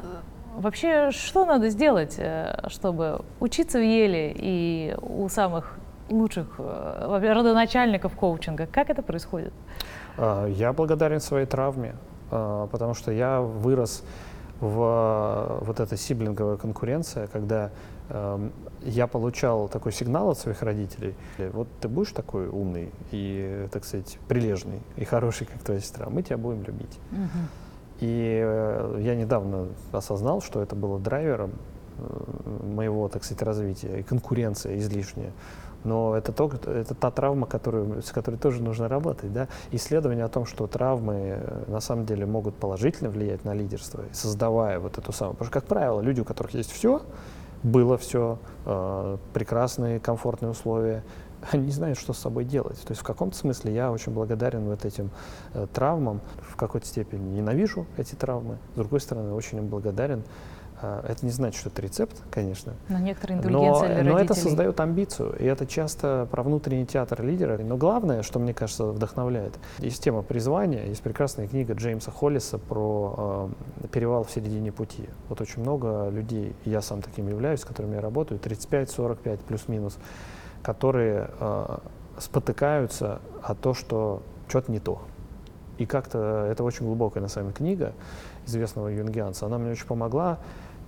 Вообще, 0.55 1.11
что 1.11 1.45
надо 1.45 1.69
сделать, 1.69 2.15
э, 2.17 2.67
чтобы 2.69 3.21
учиться 3.41 3.77
в 3.77 3.83
Еле 3.83 4.33
и 4.35 4.95
у 5.01 5.27
самых 5.27 5.77
лучших 6.09 6.47
э, 6.59 7.33
родоначальников 7.33 8.13
коучинга? 8.13 8.65
Как 8.67 8.89
это 8.89 9.01
происходит? 9.01 9.53
А, 10.17 10.47
я 10.47 10.71
благодарен 10.71 11.19
своей 11.19 11.45
травме, 11.45 11.95
а, 12.31 12.67
потому 12.67 12.93
что 12.93 13.11
я 13.11 13.41
вырос 13.41 14.03
в 14.61 15.59
вот 15.61 15.81
этой 15.81 15.97
сиблинговой 15.97 16.57
конкуренции, 16.57 17.27
когда 17.33 17.71
эм, 18.07 18.53
я 18.83 19.05
получал 19.05 19.67
такой 19.67 19.91
сигнал 19.91 20.29
от 20.29 20.39
своих 20.39 20.61
родителей, 20.61 21.13
вот 21.51 21.67
ты 21.81 21.89
будешь 21.89 22.13
такой 22.13 22.47
умный 22.47 22.93
и, 23.11 23.67
так 23.73 23.83
сказать, 23.83 24.17
прилежный 24.29 24.81
и 24.95 25.03
хороший, 25.03 25.45
как 25.45 25.61
твоя 25.61 25.81
сестра, 25.81 26.07
мы 26.09 26.23
тебя 26.23 26.37
будем 26.37 26.63
любить. 26.63 26.97
Угу. 27.11 27.64
И 27.99 28.41
э, 28.43 28.99
я 29.01 29.15
недавно 29.15 29.67
осознал, 29.91 30.41
что 30.41 30.61
это 30.61 30.75
было 30.75 30.99
драйвером 30.99 31.51
э, 31.97 32.65
моего, 32.65 33.07
так 33.07 33.23
сказать, 33.23 33.41
развития 33.43 33.99
и 33.99 34.03
конкуренция 34.03 34.77
излишняя. 34.77 35.31
Но 35.85 36.15
это, 36.17 36.33
то, 36.33 36.51
это 36.65 36.95
та 36.95 37.11
травма, 37.11 37.45
которую, 37.45 38.01
с 38.01 38.11
которой 38.11 38.37
тоже 38.37 38.61
нужно 38.61 38.89
работать. 38.89 39.31
Да? 39.31 39.47
Исследование 39.71 40.25
о 40.25 40.29
том, 40.29 40.45
что 40.45 40.67
травмы 40.67 41.39
э, 41.39 41.63
на 41.67 41.79
самом 41.79 42.05
деле 42.05 42.25
могут 42.25 42.55
положительно 42.55 43.09
влиять 43.09 43.45
на 43.45 43.53
лидерство, 43.53 44.03
создавая 44.11 44.79
вот 44.79 44.97
эту 44.97 45.11
самую... 45.11 45.35
Потому 45.35 45.45
что, 45.47 45.59
как 45.59 45.67
правило, 45.67 46.01
люди, 46.01 46.21
у 46.21 46.25
которых 46.25 46.53
есть 46.55 46.71
все, 46.71 47.01
было 47.63 47.97
все, 47.97 48.39
э, 48.65 49.17
прекрасные, 49.33 49.99
комфортные 49.99 50.51
условия, 50.51 51.03
не 51.53 51.71
знают, 51.71 51.97
что 51.97 52.13
с 52.13 52.17
собой 52.17 52.45
делать. 52.45 52.79
То 52.81 52.91
есть 52.91 53.01
в 53.01 53.03
каком-то 53.03 53.37
смысле 53.37 53.73
я 53.73 53.91
очень 53.91 54.13
благодарен 54.13 54.65
вот 54.65 54.85
этим 54.85 55.11
э, 55.53 55.67
травмам, 55.73 56.21
в 56.41 56.55
какой-то 56.55 56.87
степени 56.87 57.35
ненавижу 57.35 57.85
эти 57.97 58.15
травмы, 58.15 58.57
с 58.73 58.77
другой 58.77 58.99
стороны, 58.99 59.33
очень 59.33 59.57
им 59.59 59.67
благодарен. 59.67 60.23
Э, 60.81 61.01
это 61.07 61.25
не 61.25 61.31
значит, 61.31 61.59
что 61.59 61.69
это 61.69 61.81
рецепт, 61.81 62.21
конечно. 62.31 62.73
Но 62.89 62.99
некоторые 62.99 63.37
индульгенции 63.37 64.01
но, 64.01 64.11
но 64.11 64.19
это 64.19 64.33
создает 64.33 64.79
амбицию, 64.79 65.35
и 65.37 65.45
это 65.45 65.65
часто 65.65 66.27
про 66.31 66.43
внутренний 66.43 66.85
театр 66.85 67.23
лидера. 67.23 67.57
Но 67.57 67.77
главное, 67.77 68.21
что 68.21 68.39
мне 68.39 68.53
кажется 68.53 68.85
вдохновляет, 68.85 69.53
есть 69.79 70.03
тема 70.03 70.21
призвания, 70.21 70.85
есть 70.85 71.01
прекрасная 71.01 71.47
книга 71.47 71.73
Джеймса 71.73 72.11
Холлиса 72.11 72.57
про 72.57 73.49
э, 73.83 73.87
перевал 73.87 74.23
в 74.23 74.31
середине 74.31 74.71
пути. 74.71 75.09
Вот 75.29 75.41
очень 75.41 75.61
много 75.61 76.09
людей, 76.09 76.55
я 76.65 76.81
сам 76.81 77.01
таким 77.01 77.27
являюсь, 77.27 77.61
с 77.61 77.65
которыми 77.65 77.95
я 77.95 78.01
работаю, 78.01 78.39
35-45 78.39 79.39
плюс-минус, 79.47 79.97
которые 80.65 81.29
э, 81.39 81.77
спотыкаются 82.17 83.21
о 83.43 83.53
том, 83.53 83.75
что 83.75 84.23
что-то 84.47 84.71
не 84.71 84.79
то. 84.79 84.99
И 85.77 85.85
как-то 85.85 86.47
это 86.49 86.63
очень 86.63 86.87
глубокая 86.87 87.21
на 87.21 87.29
самом 87.29 87.49
деле 87.49 87.57
книга 87.57 87.93
известного 88.47 88.87
юнгианца. 88.87 89.45
Она 89.45 89.59
мне 89.59 89.71
очень 89.71 89.85
помогла 89.85 90.39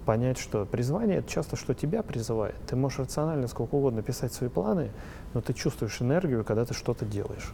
понять, 0.06 0.40
что 0.40 0.66
призвание— 0.66 1.18
это 1.20 1.30
часто, 1.30 1.58
что 1.58 1.76
тебя 1.76 2.02
призывает. 2.02 2.56
Ты 2.66 2.76
можешь 2.76 2.98
рационально 2.98 3.48
сколько 3.48 3.76
угодно 3.76 4.02
писать 4.02 4.34
свои 4.34 4.50
планы, 4.50 4.90
но 5.36 5.42
ты 5.42 5.54
чувствуешь 5.54 6.02
энергию, 6.02 6.44
когда 6.44 6.66
ты 6.66 6.74
что-то 6.74 7.06
делаешь. 7.06 7.54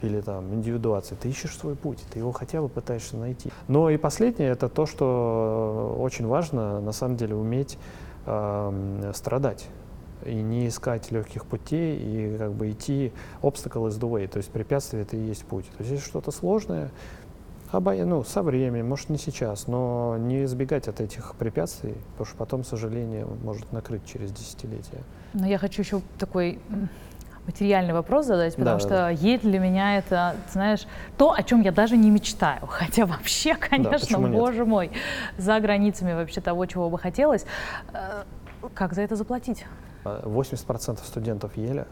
Или 0.00 0.22
там 0.22 0.54
индивидуация. 0.54 1.18
Ты 1.18 1.28
ищешь 1.28 1.54
свой 1.58 1.74
путь, 1.74 2.02
ты 2.10 2.20
его 2.20 2.32
хотя 2.32 2.62
бы 2.62 2.70
пытаешься 2.70 3.18
найти. 3.18 3.50
Но 3.68 3.90
и 3.90 3.98
последнее— 3.98 4.50
это 4.52 4.70
то, 4.70 4.86
что 4.86 5.98
очень 5.98 6.26
важно, 6.26 6.80
на 6.80 6.92
самом 6.92 7.16
деле, 7.16 7.34
уметь 7.34 7.78
э, 8.24 9.12
страдать 9.14 9.68
и 10.24 10.34
не 10.34 10.68
искать 10.68 11.10
легких 11.10 11.44
путей, 11.46 11.96
и 11.98 12.38
как 12.38 12.52
бы 12.52 12.70
идти 12.70 13.12
obstacle 13.42 13.88
is 13.88 13.98
the 13.98 14.08
way, 14.10 14.26
то 14.26 14.38
есть 14.38 14.50
препятствие 14.50 15.02
это 15.02 15.16
и 15.16 15.20
есть 15.20 15.44
путь. 15.44 15.66
То 15.76 15.82
есть 15.82 15.90
если 15.92 16.04
что-то 16.04 16.30
сложное, 16.30 16.90
обо... 17.70 17.92
ну, 17.94 18.24
со 18.24 18.42
временем, 18.42 18.88
может 18.88 19.10
не 19.10 19.18
сейчас, 19.18 19.66
но 19.66 20.16
не 20.18 20.44
избегать 20.44 20.88
от 20.88 21.00
этих 21.00 21.34
препятствий, 21.36 21.94
потому 22.12 22.26
что 22.26 22.36
потом, 22.36 22.62
к 22.62 22.66
сожалению, 22.66 23.36
может 23.42 23.72
накрыть 23.72 24.04
через 24.06 24.32
десятилетия. 24.32 25.02
Но 25.34 25.46
я 25.46 25.58
хочу 25.58 25.82
еще 25.82 26.00
такой 26.18 26.58
материальный 27.46 27.92
вопрос 27.92 28.26
задать, 28.26 28.56
потому 28.56 28.76
Да, 28.76 28.80
что 28.80 28.88
да. 28.88 29.10
едь 29.10 29.42
для 29.42 29.60
меня 29.60 29.98
это, 29.98 30.34
знаешь, 30.50 30.86
то, 31.16 31.32
о 31.32 31.42
чем 31.42 31.60
я 31.60 31.70
даже 31.70 31.96
не 31.96 32.10
мечтаю. 32.10 32.60
Хотя 32.66 33.06
вообще, 33.06 33.54
конечно, 33.54 34.16
нет? 34.16 34.32
боже 34.32 34.64
мой, 34.64 34.90
за 35.38 35.60
границами 35.60 36.12
вообще 36.14 36.40
того, 36.40 36.66
чего 36.66 36.90
бы 36.90 36.98
хотелось. 36.98 37.44
Э, 37.92 38.24
Как 38.74 38.94
за 38.94 39.02
это 39.02 39.14
заплатить? 39.14 39.64
А 40.06 40.22
80% 40.24 41.04
студентов 41.04 41.56
Еля 41.56 41.86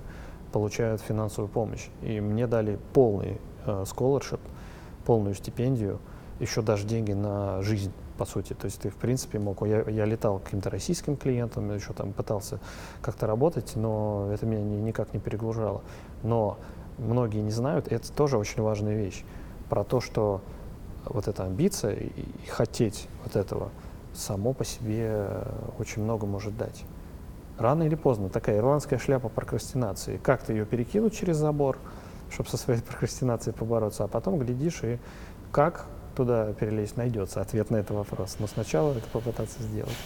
получают 0.52 1.00
финансовую 1.00 1.48
помощь. 1.48 1.88
И 2.02 2.20
мне 2.20 2.46
дали 2.46 2.78
полный 2.92 3.40
э, 3.66 3.84
scholarship, 3.84 4.40
полную 5.04 5.34
стипендию, 5.34 5.98
еще 6.38 6.62
даже 6.62 6.86
деньги 6.86 7.12
на 7.12 7.60
жизнь, 7.62 7.92
по 8.18 8.24
сути. 8.24 8.52
То 8.52 8.66
есть 8.66 8.80
ты, 8.80 8.90
в 8.90 8.96
принципе, 8.96 9.38
мог... 9.38 9.66
Я, 9.66 9.82
я 9.88 10.04
летал 10.04 10.38
к 10.38 10.44
каким-то 10.44 10.70
российским 10.70 11.16
клиентам, 11.16 11.74
еще 11.74 11.92
там 11.92 12.12
пытался 12.12 12.60
как-то 13.02 13.26
работать, 13.26 13.72
но 13.74 14.30
это 14.32 14.46
меня 14.46 14.62
ни- 14.62 14.80
никак 14.80 15.12
не 15.12 15.18
перегружало. 15.20 15.82
Но 16.22 16.56
многие 16.98 17.40
не 17.40 17.50
знают, 17.50 17.90
это 17.90 18.12
тоже 18.12 18.38
очень 18.38 18.62
важная 18.62 18.94
вещь, 18.94 19.24
про 19.68 19.82
то, 19.82 20.00
что 20.00 20.40
вот 21.04 21.26
эта 21.26 21.44
амбиция 21.44 21.94
и, 21.94 22.06
и 22.06 22.46
хотеть 22.46 23.08
вот 23.24 23.34
этого 23.36 23.70
само 24.14 24.52
по 24.52 24.64
себе 24.64 25.28
очень 25.78 26.02
много 26.02 26.26
может 26.26 26.56
дать. 26.56 26.84
Рано 27.58 27.84
или 27.84 27.94
поздно 27.94 28.28
такая 28.28 28.58
ирландская 28.58 28.98
шляпа 28.98 29.28
прокрастинации. 29.28 30.16
Как-то 30.16 30.52
ее 30.52 30.64
перекинуть 30.64 31.16
через 31.16 31.36
забор, 31.36 31.78
чтобы 32.30 32.48
со 32.48 32.56
своей 32.56 32.80
прокрастинацией 32.88 33.54
побороться, 33.54 34.04
а 34.04 34.08
потом 34.08 34.38
глядишь 34.38 34.80
и 34.82 34.98
как 35.52 35.86
туда 36.16 36.52
перелезть 36.52 36.96
найдется 36.96 37.40
ответ 37.40 37.70
на 37.70 37.76
этот 37.76 37.96
вопрос. 37.96 38.36
Но 38.38 38.46
сначала 38.46 38.92
это 38.92 39.06
попытаться 39.08 39.62
сделать. 39.62 39.96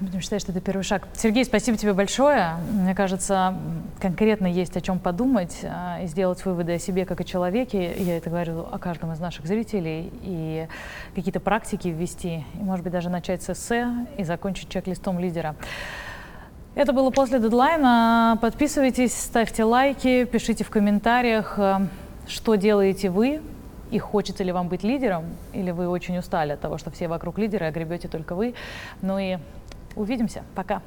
Будем 0.00 0.20
считать, 0.20 0.40
что 0.40 0.52
это 0.52 0.60
первый 0.60 0.82
шаг. 0.82 1.08
Сергей, 1.14 1.44
спасибо 1.44 1.76
тебе 1.76 1.92
большое. 1.92 2.54
Мне 2.70 2.94
кажется, 2.94 3.58
конкретно 4.00 4.46
есть 4.46 4.76
о 4.76 4.80
чем 4.80 5.00
подумать 5.00 5.58
а, 5.64 6.00
и 6.00 6.06
сделать 6.06 6.44
выводы 6.44 6.74
о 6.74 6.78
себе 6.78 7.04
как 7.04 7.20
о 7.20 7.24
человеке. 7.24 7.94
Я 7.98 8.16
это 8.16 8.30
говорю 8.30 8.64
о 8.70 8.78
каждом 8.78 9.12
из 9.12 9.18
наших 9.18 9.46
зрителей. 9.46 10.12
И 10.22 10.68
какие-то 11.16 11.40
практики 11.40 11.88
ввести. 11.88 12.44
И, 12.54 12.62
может 12.62 12.84
быть, 12.84 12.92
даже 12.92 13.08
начать 13.08 13.42
с 13.42 13.50
эссе 13.50 13.88
и 14.16 14.22
закончить 14.22 14.68
чек-листом 14.68 15.18
лидера. 15.18 15.56
Это 16.74 16.92
было 16.92 17.10
после 17.10 17.40
дедлайна. 17.40 18.38
Подписывайтесь, 18.40 19.14
ставьте 19.14 19.64
лайки, 19.64 20.24
пишите 20.24 20.64
в 20.64 20.70
комментариях, 20.70 21.58
э, 21.58 21.86
что 22.26 22.54
делаете 22.54 23.10
вы 23.10 23.40
и 23.90 23.98
хочется 23.98 24.44
ли 24.44 24.52
вам 24.52 24.68
быть 24.68 24.82
лидером, 24.82 25.24
или 25.52 25.70
вы 25.70 25.88
очень 25.88 26.18
устали 26.18 26.52
от 26.52 26.60
того, 26.60 26.78
что 26.78 26.90
все 26.90 27.08
вокруг 27.08 27.38
лидеры, 27.38 27.66
а 27.66 27.70
гребете 27.70 28.08
только 28.08 28.34
вы. 28.34 28.54
Ну 29.02 29.18
и 29.18 29.38
увидимся. 29.96 30.42
Пока. 30.54 30.82